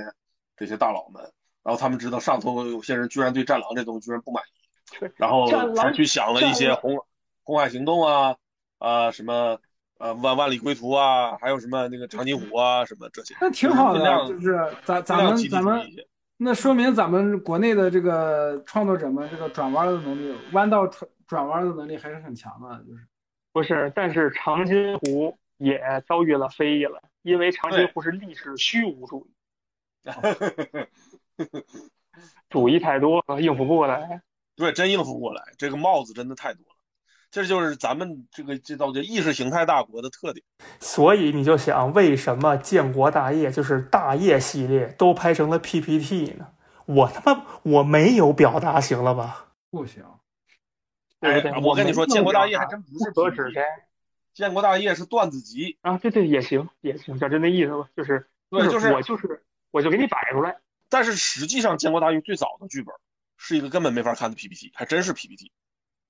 [0.56, 1.22] 这些大佬们，
[1.64, 6.98] 然后他们知道上头有些人居然对战狼这东西居然不满意，然后才去想了一些红
[7.44, 8.36] 红海行动啊
[8.80, 9.60] 啊什么。
[9.98, 15.80] 呃，万万里归途啊，还有什么那个长津湖啊，什么这些，那挺好的，就是咱咱们咱们，
[16.38, 23.06] 那说明咱们国内的这个创作者们这个转弯的能力，弯道转转弯的能力还是很强的，就是
[23.54, 23.94] 不是？
[23.94, 29.32] 但是长津湖也遭遇了非议了，因为长津湖是历史虚无主义，
[32.50, 34.22] 主义太多，应付不过来。
[34.56, 36.70] 对，真应付不过来，这个帽子真的太多了。
[37.32, 40.44] 这就是咱们这个这叫做意识形态大国的特点，
[40.82, 46.50] 所以你就想，为什么建国大业就是大业系列都拍成了 PPT 呢？
[46.86, 49.54] 我他妈我没有表达，行了吧？
[49.70, 50.04] 不行。
[51.22, 53.62] 哎，我跟你说，建国大业还真不是何止的，
[54.34, 55.98] 建国大业是段子集啊！
[55.98, 60.60] 对对，也行也行，就那意思吧，就是对，就是我就是我就给你摆出来。
[60.90, 62.94] 但是实际上，建国大业最早的剧本
[63.38, 65.52] 是一个根本没法看的 PPT，还真是 PPT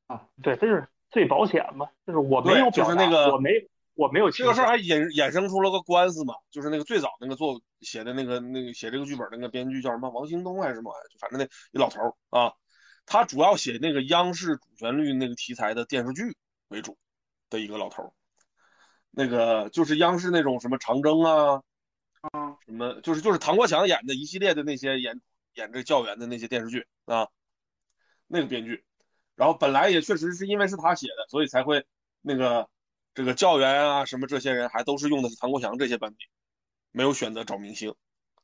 [0.07, 0.27] 啊！
[0.41, 0.87] 对，这是。
[1.13, 3.49] 最保险嘛，就是我没有就是那个我没
[3.95, 12.53] 我没有这个事儿还衍衍生出了个官司嘛，就是那个最早那个做写的那个那个写这个剧本那个编剧叫什么王兴东还是什么，反正那一老头啊，
[13.05, 16.37] 他主要写那个央视主旋律那个题材的电视剧
[16.69, 16.97] 为主
[17.51, 18.11] 的一个老头，
[19.11, 21.61] 那个就是央视那种什么长征啊，
[22.21, 25.21] 啊什么就是就是唐国强演的一系列的那些演
[25.53, 27.27] 演这教员的那些电视剧啊，
[28.25, 28.83] 那个编剧。
[29.35, 31.85] 然后本来也确实是因为是他写的，所以才会
[32.21, 32.69] 那个
[33.13, 36.25] 这个教员啊什么这些人还都是用的是唐国强这些班底，
[36.91, 37.93] 没有选择找明星。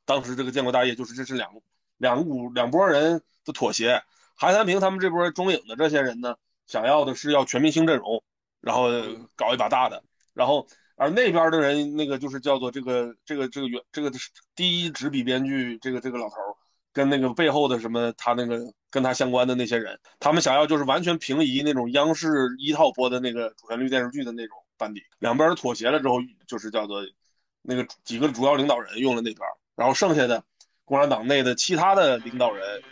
[0.04, 1.50] 当时这个建国大业就是这是两
[1.96, 4.02] 两股两拨人的妥协。
[4.34, 6.36] 韩三平他们这波中影的这些人呢，
[6.66, 8.22] 想要的是要全明星阵容，
[8.60, 8.88] 然后
[9.36, 10.02] 搞一把大的。
[10.34, 14.10] 然后而那边的人那个就是叫做这个这个这个原这个
[14.54, 16.36] 第一执笔编剧这个这个老头
[16.92, 18.72] 跟那个背后的什么他那个。
[18.90, 27.02] 跟他相关的那些人，他们想要就是完全平移那种央视一套播的那个主旋律电视剧的那种班底，两边妥协了之后，就是叫做
[27.60, 29.46] 那个几个主要领导人用了那边，
[29.76, 30.42] 然后剩下的
[30.86, 32.82] 共产党内的其他的领导人，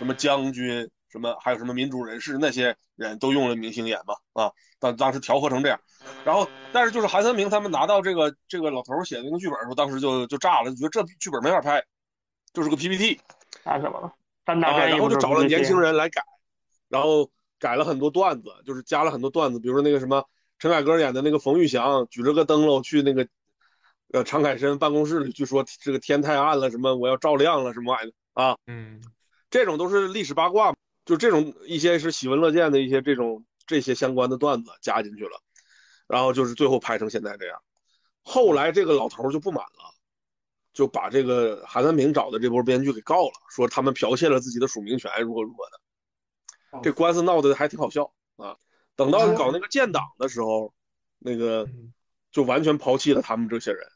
[0.00, 5.80] 什么将军，什么还有什么民主人士，那些人都用了明星演嘛啊，当当时调和成这样，
[6.26, 11.82] 然后但是就是韩三明他们拿到这个这个老头写的那个剧本的时候，当时就就炸了，就觉得这剧本没法拍，
[12.52, 13.18] 就是个 PPT，
[13.64, 14.12] 干什么了？
[14.44, 16.20] 啊，然后就找了年轻人来改，
[16.90, 20.22] 然后改了很多段子，就是加了很多段子，比如说那个什么
[20.58, 23.26] 陈凯歌演的那个冯玉祥举着个灯笼去那个
[24.12, 29.00] 呃常凯申办公室里，据说这个天太暗了，什么我要照亮了什么玩意的啊，嗯。
[29.48, 30.74] 这种都是历史八卦，
[31.06, 35.40] 就这种一些是喜闻乐见的一些这种这些相关的段子加进去了，
[36.06, 37.58] 然后就是最后拍成现在这样。
[38.22, 39.94] 后来这个老头就不满了，
[40.74, 46.82] 就把这个韩三平找的这波编剧给告了，说他们剽窃了自己的署名权，如何如何的。
[46.82, 48.56] 这官司闹得还挺好笑啊。
[48.96, 50.74] 等到搞那个建党的时候，
[51.18, 51.92] 那个嗯
[52.32, 53.86] 就完全抛弃了他们这些人。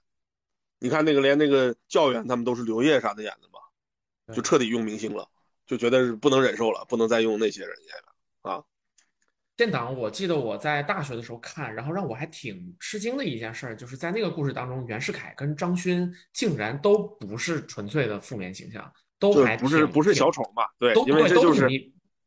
[0.79, 5.29] 你看那个连那个教员他们都是刘烨啥的演的嘛，就彻底用明星了，
[5.71, 8.65] 就觉得是不能忍受了，不能再用那些人演了啊。
[9.57, 21.69] 建党，我记得我在大学的时候看，然后让我还挺吃惊的一件事儿，就是在那个故事当中，袁世凯跟张勋竟然都不是纯粹的负面形象，都还不是不是小丑嘛，对都，因为这就是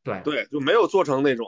[0.03, 1.45] 对对，就没有做成那种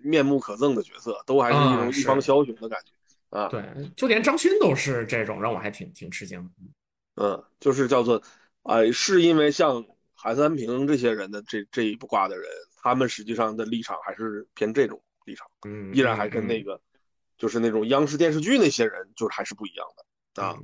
[0.00, 3.48] 面目可憎的角色，都还是一啊种一是方枭雄的感觉啊。
[3.48, 3.64] 对，
[3.96, 6.50] 就连张勋都是这种，让我还挺挺吃惊的。
[7.16, 8.22] 嗯，就是叫做，
[8.62, 9.84] 呃，是因为像
[10.22, 12.48] 韩三平这些人的这这一挂的人，
[12.80, 16.82] 他们实际上的立场还是偏这种立场，嗯，依然还跟那个个，
[17.36, 20.56] 就是那种央视电视剧那些人，就是还是不一样的啊。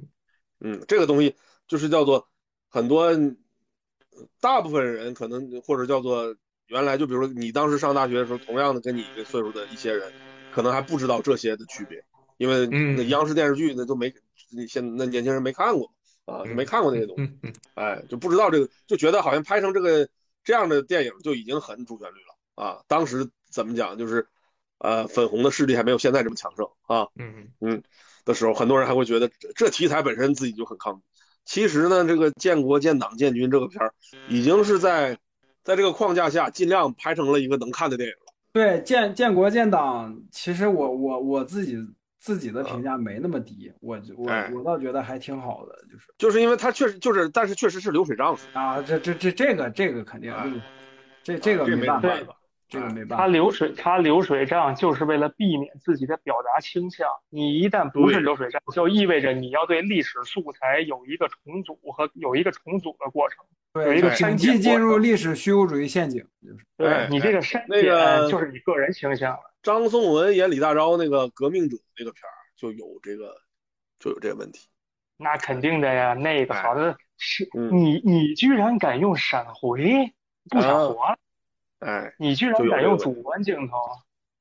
[0.61, 1.35] 嗯，这个东西
[1.67, 2.29] 就是叫做
[2.69, 3.37] 很多，呃
[4.41, 6.37] 大部分人可能或者叫做
[6.69, 10.13] 原来就比如说你当时上大学的时候，同样的跟你一个岁数的一些人，
[10.53, 12.01] 可能还不知道这些的区别，
[12.37, 14.15] 因为嗯那央视电视剧那都没，
[14.51, 15.93] 你现那年轻人没看过
[16.29, 17.33] 啊，就没看过那些东西，
[17.75, 20.07] 哎，就不知道这个，就觉得好像拍成这个
[20.45, 22.83] 这样的电影就已经很主旋律了啊。
[22.87, 24.27] 当时怎么讲，就是
[24.79, 27.09] 呃粉红的势力还没有现在这么强盛啊。
[27.17, 27.83] 嗯嗯
[28.27, 31.03] 的时候，很多人还会觉得这这题材本身自己就很抗拒。
[31.47, 33.95] 其实呢，这个建国、建党、建军这个片儿，
[34.29, 35.19] 已经是在
[35.65, 38.35] 在这个框架下尽量拍成了一个能看的电影了。
[38.53, 41.79] 对建建国建党，其实我我我自己
[42.29, 50.47] 自己的评价没那么低，我我哎我倒觉得还挺好的，就是就是因为他确实就是，但是确实是流水账，啊，这这这这个这个肯定哎
[51.23, 52.11] 这这这个没办法，
[52.69, 53.27] 这个没办法他法。
[53.29, 57.09] 流水，他流水账就是为了避免自己的表达倾向。
[57.31, 63.39] 你一旦不是流水账，就意味着你要对历史素材有一个重组和有一个重组的过程。
[63.73, 69.48] 有对，一个就警删减惕进入历史虚无主义陷阱，就是对哎你这个删那个减就是你个人倾向了。
[69.63, 73.35] 张颂文演李大钊那个革命者那个片儿就有这个
[73.99, 74.69] 就有这个问题。
[75.17, 77.75] 那肯定的呀，那个哎好的是嗯。
[77.77, 80.13] 你你居然敢用闪回
[80.49, 81.19] 不闪活了，
[81.81, 83.77] 哎你居然敢用主观镜头，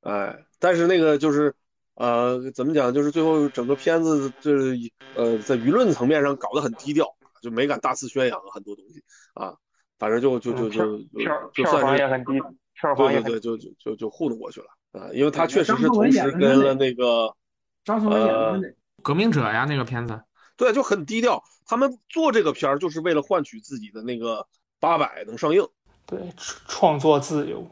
[0.02, 1.56] 哎，但是那个就是
[1.96, 4.78] 呃怎么讲，就是最后整个片子就是
[5.16, 7.08] 呃在舆论层面上搞得很低调，
[7.42, 9.04] 就没敢大肆宣扬很多东西
[9.34, 9.58] 啊。
[9.98, 11.08] 反正就就就就就
[11.54, 12.34] 票房也很低，
[12.80, 17.36] 票房也很对对对，就就就就糊弄过去了啊，因为他确实是同时跟了那个
[17.84, 18.68] 张颂文演的呃是哪？
[19.04, 20.22] 革命者呀，那个片子，
[20.56, 21.44] 对，就很低调。
[21.66, 24.48] 他们做这个片儿就是为了换取自己的那个
[24.80, 25.68] 八百能上映，
[26.06, 27.68] 对，创创作自由。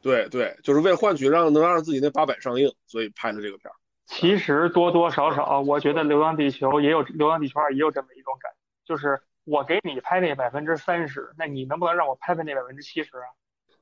[0.00, 3.74] 对对，就是为了换取让能让自己那八百上映，所以拍的这个片儿。
[4.06, 13.24] 其实多多少少，我觉得《流浪地球》也有《流浪地球二》也有这么一种感觉，就是我给你拍那百分之三十，那你能不能让我拍拍那百分之七十啊？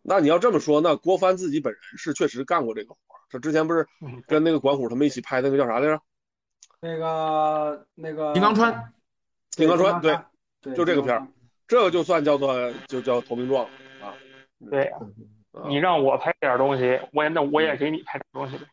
[0.02, 3.20] 那你要这么说，那郭帆自己本人是确实干过这个活儿。
[3.30, 6.00] 他之前不是嗯，跟那个管虎他们一起拍那个叫啥来着？
[6.80, 8.92] 那个那个金刚川，
[9.50, 10.18] 金刚川，对，
[10.60, 11.28] 对，就这个片儿，
[11.68, 13.70] 这个就算叫做就叫投名状了
[14.04, 14.14] 啊。
[14.68, 14.92] 对
[15.68, 18.64] 你让我拍点东西，我也那我也给你拍点东西呗。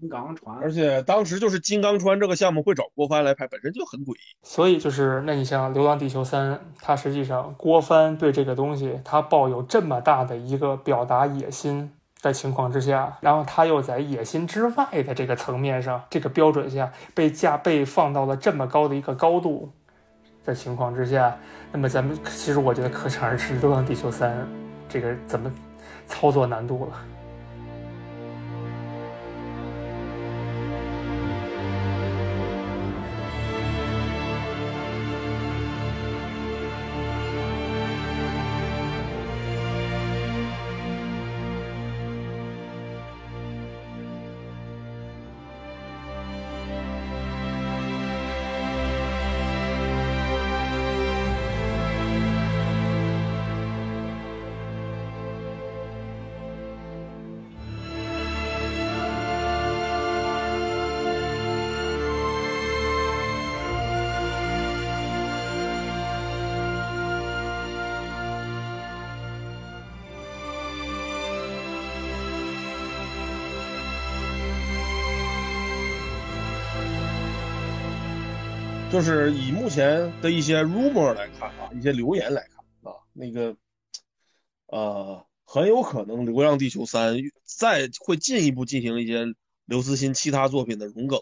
[0.00, 4.36] 金刚川，而且当时就是金刚川这个项目会找郭帆来拍，本身就很诡异。
[4.42, 11.90] 所以就是，那你像《流浪地球三》，它实际上郭帆对这个东西，他抱有这么大的一个表达野心
[12.20, 19.70] 的情况之下，然后他又在野心之外的这个层面上，这个标准下被架被放到了这么高的一个高度
[20.44, 21.36] 的情况之下，
[21.70, 24.36] 那么咱们其实我觉得可想而知，《流浪地球三》
[24.88, 25.52] 这个怎么
[26.06, 27.11] 操作难度了。
[79.02, 83.56] 就是以目前的一些 rumor 来看啊，一些流言来看啊，那个
[84.66, 89.24] 呃，很有可能《流浪地球三》再会进一步进行一些
[89.64, 91.20] 刘慈欣其他作品的融梗。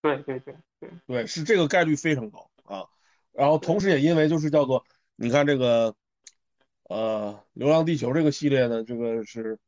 [0.00, 2.86] 对对对对对，是这个概率非常高啊。
[3.32, 4.86] 然后同时也因为就是叫做，
[5.16, 5.94] 你看这个
[6.84, 9.58] 呃，《流浪地球》这个系列呢，这个是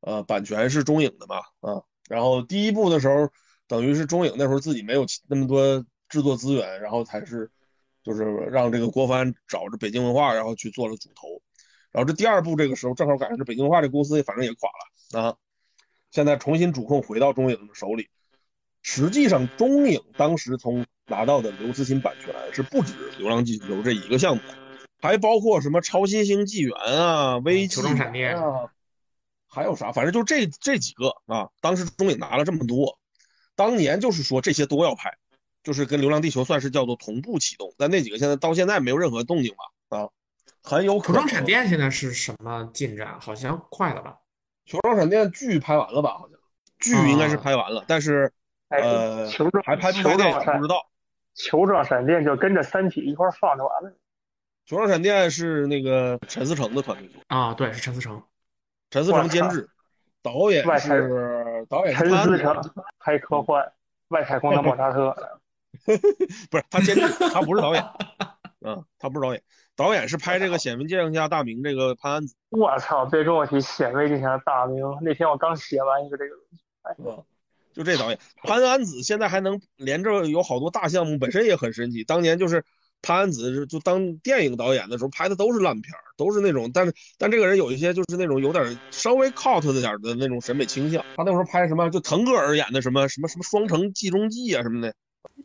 [0.00, 1.84] 呃版权是中影的嘛啊。
[2.06, 3.30] 然后第一部的时候，
[3.66, 7.50] 等于是中影那时候自己没有那么多制作资源，然后才是
[8.02, 11.42] 就是让这个郭帆找着北京文化，然后去做了主投。
[11.90, 15.36] 然后这第二部这个时候正好赶上这北京文化这公司反正也垮了啊，
[16.10, 18.08] 现在重新主控回到中影的手里。
[18.82, 24.42] 实际上，中影当时从拿到的刘慈欣版权是不止《流浪地球》这一个项目，
[25.00, 27.80] 还包括什么《超新星纪元》啊、《危机》
[28.36, 28.70] 啊，
[29.48, 29.90] 还有啥？
[29.92, 31.48] 反正就这这几个啊。
[31.62, 32.98] 当时中影拿了这么多，
[33.54, 35.16] 当年就是说这些都要拍，
[35.64, 37.74] 就是跟《流浪地球》算是叫做同步启动。
[37.76, 39.98] 但那几个现在到现在没有任何动静吧？
[39.98, 40.08] 啊，
[40.62, 41.22] 很有可能。
[41.22, 43.18] 球状闪电现在是什么进展？
[43.20, 44.18] 好像快了吧？
[44.64, 46.16] 球状闪电剧拍完了吧？
[46.18, 46.38] 好像
[46.78, 48.32] 剧应该是拍完了，但是。
[48.70, 50.88] 呃，球状还拍不拍电影不知道。
[51.34, 53.96] 球状闪电就跟着《三体》一块放就完了。
[54.66, 58.20] 球状闪电是那个陈思诚的团队做啊，对，是陈思诚，
[58.90, 59.68] 陈思诚监制，
[60.22, 63.70] 导演是导演陈思诚，拍科幻，
[64.08, 65.14] 外太空的莫扎特。
[66.50, 67.84] 不是他监制，他不是导演。
[68.66, 69.42] 嗯，他不是导演，
[69.76, 72.34] 导演是拍这个《显微镜下大明》这个潘安子。
[72.48, 73.04] 我操！
[73.04, 76.44] 别跟我提《显微镜下大明》，那天我刚写完一个这个东
[77.16, 77.24] 西。
[77.74, 82.04] 就这导演潘安子现在还能连着有好多大项目，本身也很神奇。
[82.04, 82.64] 当年就是
[83.02, 91.04] 潘安子就当电影导演的时候拍的都是烂片都是那种，但是但这个人有一些就是那种有点稍微 cult 的点的那种审美倾向。
[91.16, 94.94] 他那时候拍什么就腾格尔演的什么什么什么《双城记中记》啊什么的。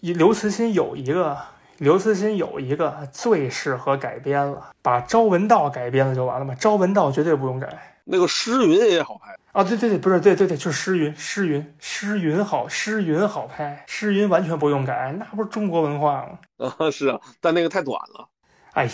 [0.01, 1.38] 刘慈欣有一个，
[1.77, 6.55] 刘慈欣有一个最适合改编了，把朝闻道改编了就完了嘛。
[6.55, 7.97] 朝闻道绝对不用改。
[8.11, 16.39] 那个诗云也好拍啊，对对对，不是对对对，就是诗云，诗云，诗云好，诗云好拍，诗云完全不用改，那不是中国文化吗？
[16.80, 18.27] 啊，是啊，但那个太短了。
[18.73, 18.91] 哎呀，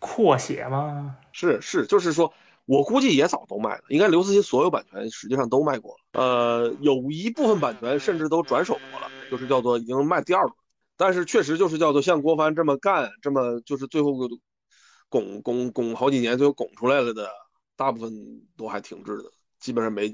[0.00, 1.16] 扩写嘛。
[1.30, 2.32] 是是，就是说
[2.66, 10.52] 我估计也早都卖了，应该刘慈欣所有版权实际上都卖过了，呃，有一部分版权甚至都转手过了，就是叫做已经卖第二轮。
[10.96, 14.12] 但是确实就是叫做像郭帆这么干，这么就是最后
[15.08, 17.28] 拱拱拱好几年，最后拱出来了的。
[17.78, 18.10] 大部分
[18.56, 19.24] 都还挺值的，
[19.60, 20.08] 基本上没，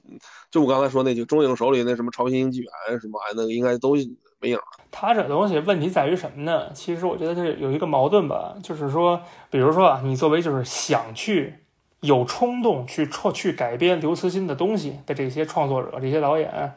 [0.50, 3.94] 就我刚才说那几个中影手里那什么超新星纪元什么玩意那个应该都
[4.40, 4.64] 没影了。
[4.90, 6.72] 他这东西问题在于什么呢？
[6.72, 11.54] 其实我觉得这有一个矛盾吧，就是说，比如说啊，你作为就是想去
[12.02, 16.74] 有冲动去创去改编刘慈欣的东西的这些创作者、这些导演，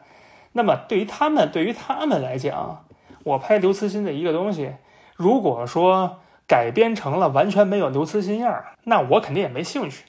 [0.52, 2.86] 那么对于他们，对于他们来讲，
[3.22, 4.72] 我拍刘慈欣的一个东西，
[5.14, 10.04] 如果说改编成了完全没有刘慈欣样儿，那我肯定也没兴趣。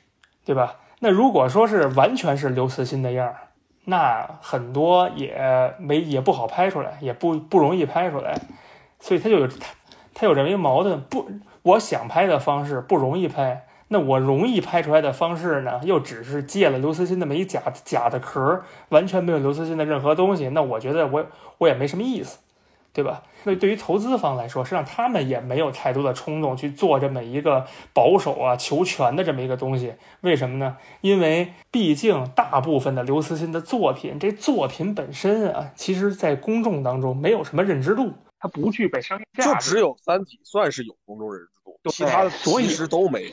[0.45, 0.77] 对吧？
[0.99, 3.35] 那如果说是完全是刘慈欣的样儿，
[3.83, 8.39] 那很多也没也不好拍出来，也不不容易拍出来，
[8.97, 9.55] 所以他就有他
[10.13, 11.29] 他有这么一个矛盾，不，
[11.63, 21.25] 我想拍的方式不容易拍，那我容易拍出来的方式呢，又只是借了刘慈欣那么一假假的壳，完全没有刘慈欣的任何东西，那我觉得我
[21.59, 22.39] 我也没什么意思。
[22.93, 23.21] 对吧？
[23.43, 29.93] 那对于投资方来说，实际上他们也没有太多的冲动去做这么一个保守啊、求全的这么一个东西。
[30.21, 30.77] 为什么呢？
[31.01, 39.69] 因为毕竟大部分的刘慈欣的作品，这作品本身啊，其实在公众当中没有什么认知度，它不具备商业价值。
[39.69, 43.31] 就只有《三体》算是有公众认知度，其他的所以其实都没。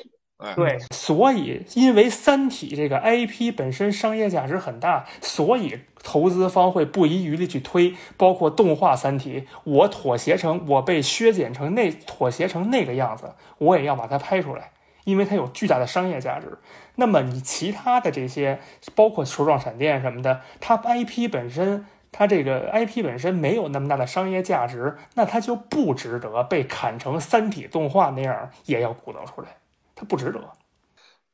[0.56, 14.72] 对，所以因为《三体》这个 IP 本身商业价值很大，所以投资方会不遗余力去推，包括动画《三体》，我妥协成我被削减成那妥协成那个样子，我也要把它拍出来，
[15.04, 16.58] 因为它有巨大的商业价值。
[16.96, 18.60] 那么你其他的这些，
[18.94, 29.48] 包括球状闪电什么的，它 IP 本身，它这个 IP 本身没有那么大的商业价值，那它就不值得被砍成《三体》动画那样，也要鼓捣出来。
[29.94, 30.52] 它不值得，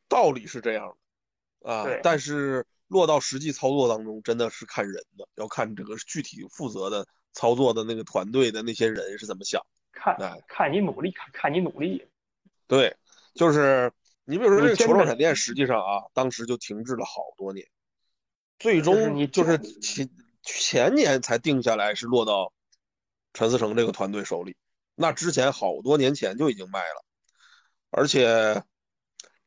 [0.08, 0.96] 道理是这样
[1.60, 9.64] 的啊，但是落到实际操作当中，真的是看人的，要看这个具体负责的操作的那个团队的那些人是怎么想。
[9.92, 10.16] 看，
[10.46, 12.06] 看你努力，看看你努力。
[12.66, 12.96] 对，
[13.34, 13.92] 就是
[14.24, 17.66] 你比如说这个球状闪电，实际上啊，当时就停滞了好多年，
[18.58, 20.08] 最终你就是前
[20.42, 22.52] 前年才定下来，是落到
[23.32, 24.56] 陈思诚这个团队手里。
[24.94, 27.04] 那之前好多年前就已经卖了。
[27.90, 28.62] 而且，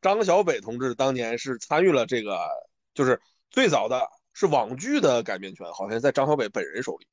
[0.02, 2.46] 张小北同志当年是参与了这个，
[2.92, 7.06] 就是最早的是网剧的改编权，好像在张小北本人手里，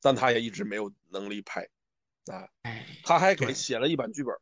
[0.00, 1.68] 但他也一直没有能力拍，
[2.26, 2.48] 啊，
[3.04, 4.34] 他还给写了一版剧本，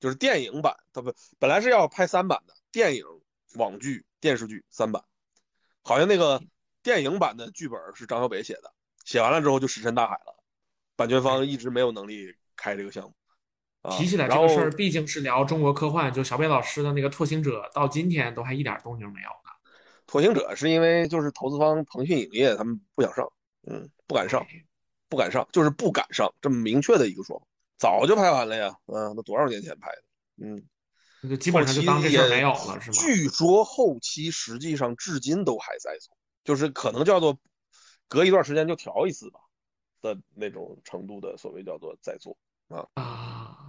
[0.00, 3.04] 就是电影版，他不本来是要拍三版的，电影、
[3.54, 5.02] 网剧、电视剧三版，
[5.82, 6.42] 好像那个
[6.82, 8.74] 电影版的剧本是张小北写的，
[9.06, 10.44] 写完了之后就石沉大海了，
[10.94, 13.14] 版权方一直没有能力开这个项目。
[13.84, 19.50] 啊，提起来这个事儿，毕竟是聊中国科幻，就小北老师的那个《拓行者》，到今天都还一点动静没有呢。
[20.06, 23.30] 拓行者是因为就是投资方腾讯影业他们不想上，
[23.66, 24.64] 嗯，不敢上，哎
[25.08, 27.46] 不敢上，就是不敢上，这么明确的一个说法。
[27.76, 30.64] 早就拍完了呀，嗯，那多少年前拍的，嗯，
[31.20, 32.96] 那就基本上就当这事儿没有了，是吗？
[32.96, 37.38] 据说后期实际上至今都还在做，就是可能叫做
[38.08, 39.40] 隔一段时间就调一次吧
[40.00, 42.36] 的那种程度的所谓叫做在做
[42.68, 43.23] 啊，啊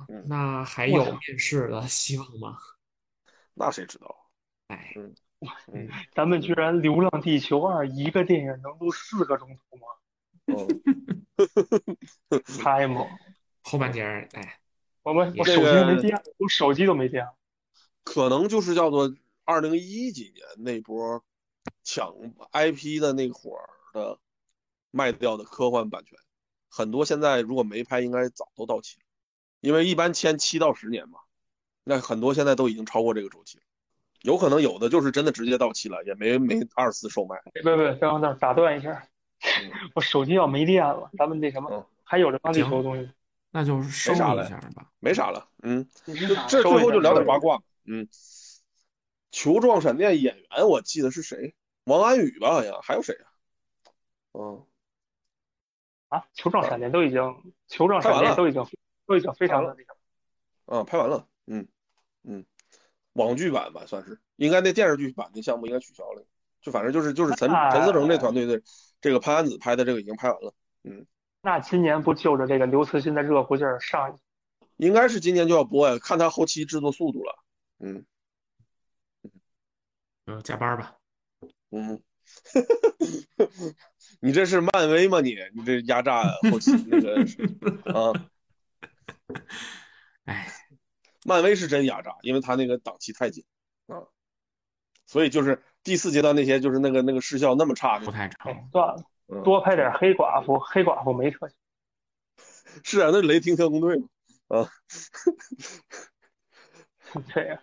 [0.07, 2.57] 嗯，那还有面试的希望吗？
[3.53, 4.15] 那谁知道？
[4.67, 4.93] 哎，
[5.71, 9.87] 嗯咱们居然《流浪地球二》一个电影能录四个钟头吗？
[10.47, 10.67] 哦，
[12.61, 13.07] 太猛！
[13.63, 14.59] 后半截儿，哎，
[15.03, 17.27] 我们我手机没电，我手机都没电。
[18.03, 19.13] 可能就是叫做
[19.43, 21.23] 二零一几年那波
[21.83, 22.13] 抢
[22.51, 24.19] IP 的那会儿的
[24.91, 26.17] 卖掉的科幻版权，
[26.69, 29.04] 很多现在如果没拍，应该早都到期了，
[29.65, 31.17] 因为一般签七到十年嘛，
[31.83, 33.63] 那很多现在都已经超过这个周期了，
[34.21, 37.41] 有可能有的就是真的直接到期了，也没没二次售卖。
[37.51, 37.95] 别别别，
[38.39, 39.07] 打断一下，
[39.95, 43.09] 我手机要没电了，咱们那什么嗯还有《流浪地球》的东西，
[43.49, 44.87] 那就收啥了一下吧。
[44.99, 48.07] 没啥了，嗯，这就这最后就聊点八卦，嗯，
[49.31, 51.55] 球状闪电演员我记得是谁，
[51.85, 53.25] 王安宇吧，好像还有谁啊？
[54.33, 54.63] 嗯，
[56.09, 57.19] 啊，球状闪电都已经，
[57.67, 58.63] 球状闪电都已经
[59.05, 59.95] 都已经非常的那个，
[60.65, 61.67] 啊，拍完了，嗯
[62.23, 62.45] 嗯，
[63.13, 66.25] 网剧版吧算是，应该那电视剧版的项目应该取消了，
[66.61, 68.61] 就反正就是就是陈陈思诚这团队的
[69.01, 70.53] 这个潘安子拍的这个已经拍完了，
[70.83, 71.05] 嗯。
[71.41, 74.19] 那今年不就着这个刘慈欣的热乎劲儿上
[74.77, 77.43] 应该是今年就要播呀，看他后期制作速度了，
[77.77, 78.03] 嗯
[80.25, 80.97] 嗯，加班吧。
[81.69, 82.01] 嗯，
[84.21, 85.35] 你这是漫威吗你？
[85.53, 87.21] 你这压榨后期那个
[87.93, 88.11] 啊，
[90.25, 90.47] 哎，
[91.23, 93.45] 漫威是真压榨，因为他那个档期太紧
[93.87, 94.03] 啊，
[95.05, 98.51] 所以就是第四阶段那些就是那个那个视效那么差的，不太成。
[98.51, 101.55] 哎，算了，嗯，多拍点黑寡妇，黑寡妇没特效。
[102.83, 104.07] 是啊，那雷霆特工队嘛，
[104.47, 104.69] 啊。
[107.33, 107.59] 这样，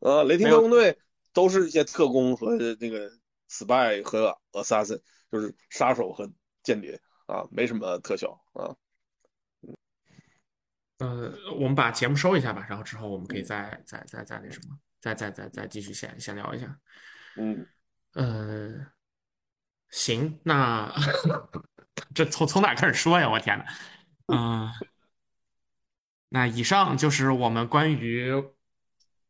[0.00, 0.98] 啊，雷霆特工队
[1.32, 3.10] 都是一些特工和那个
[3.48, 6.30] spy 和 assassin，就是杀手和
[6.62, 8.74] 间谍啊，没什么特效啊。
[10.98, 16.76] 呃，我们把节目收一下吧，然后之后我们可以再再再再那什么，再再再再继续闲闲聊一下。
[17.36, 17.66] 嗯，
[18.14, 18.86] 呃，
[19.90, 20.92] 行，那
[22.14, 23.28] 这从从哪开始说呀？
[23.30, 23.64] 我天呐，
[24.34, 24.68] 嗯、
[26.30, 28.32] 那以上就是我们关于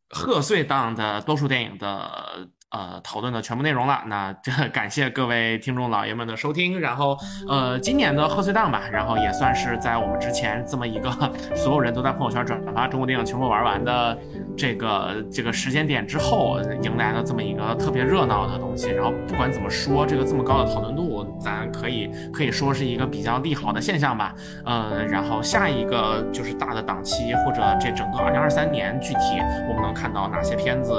[0.08, 4.02] 贺岁档的多数电影的呃讨论的全部内容了。
[4.06, 6.78] 那这感谢各位听众老爷们的收听。
[6.80, 7.16] 然后
[7.48, 11.10] 呃，今年的贺岁档吧，然后也算是在我们之前这么一个
[11.56, 14.18] 所有人都在朋友圈转发中国电影全部玩完的
[14.56, 18.90] 这个这个时间点之后，迎来了这么一个特别热闹的东西。
[18.90, 21.07] 然后不管怎么说，这个这么高的讨论度，
[21.40, 24.34] 咱可以可以说是一个比较利好的现象吧。
[24.64, 29.20] 呃，然后下一个就是大的档期，或者这整个二零二三年，具体
[29.68, 30.92] 我们能看到哪些片子？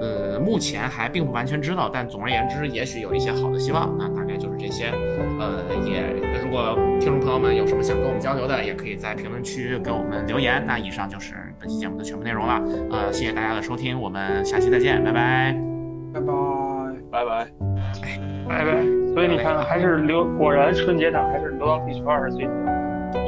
[0.00, 3.94] 呃，目前还并不完全知道，但总而言之，也许有一些好的希望。
[3.98, 4.92] 那大概就是这些。
[5.38, 6.02] 呃，也
[6.42, 10.62] 如果听众朋友们有什么想跟我们交流的，也可以在评论区给我们留言。
[10.66, 12.62] 那以上就是本期节目的全部内容了。
[12.90, 15.56] 呃，谢谢大家的收听，我们下期再见，拜拜。
[16.12, 16.34] 拜拜。
[17.10, 18.31] 拜拜。
[18.52, 18.82] 拜拜。
[19.14, 22.52] 所以你看，还是流，果然春节档还是《流浪地球二》是最牛，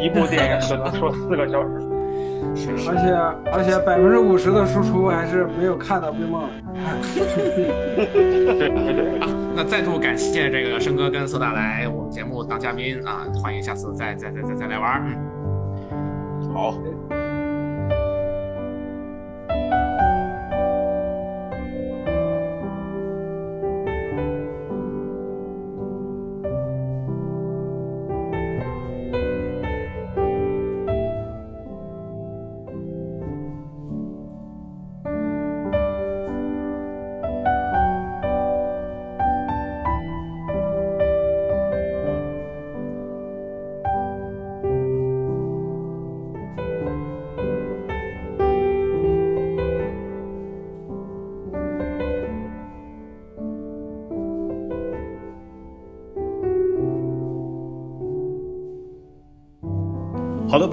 [0.02, 1.68] 一部电影就能说四个小时。
[2.54, 3.10] 是是而且
[3.50, 6.48] 而且百分之五十的输出还是没有看到追梦。
[8.12, 9.18] 对对对。
[9.18, 9.26] 啊，
[9.56, 15.02] 那再度感谢这个生哥跟苏大来我们节目当嘉宾啊，欢迎下次再再再再再来玩儿。
[15.90, 16.54] 嗯。
[16.54, 16.74] 好。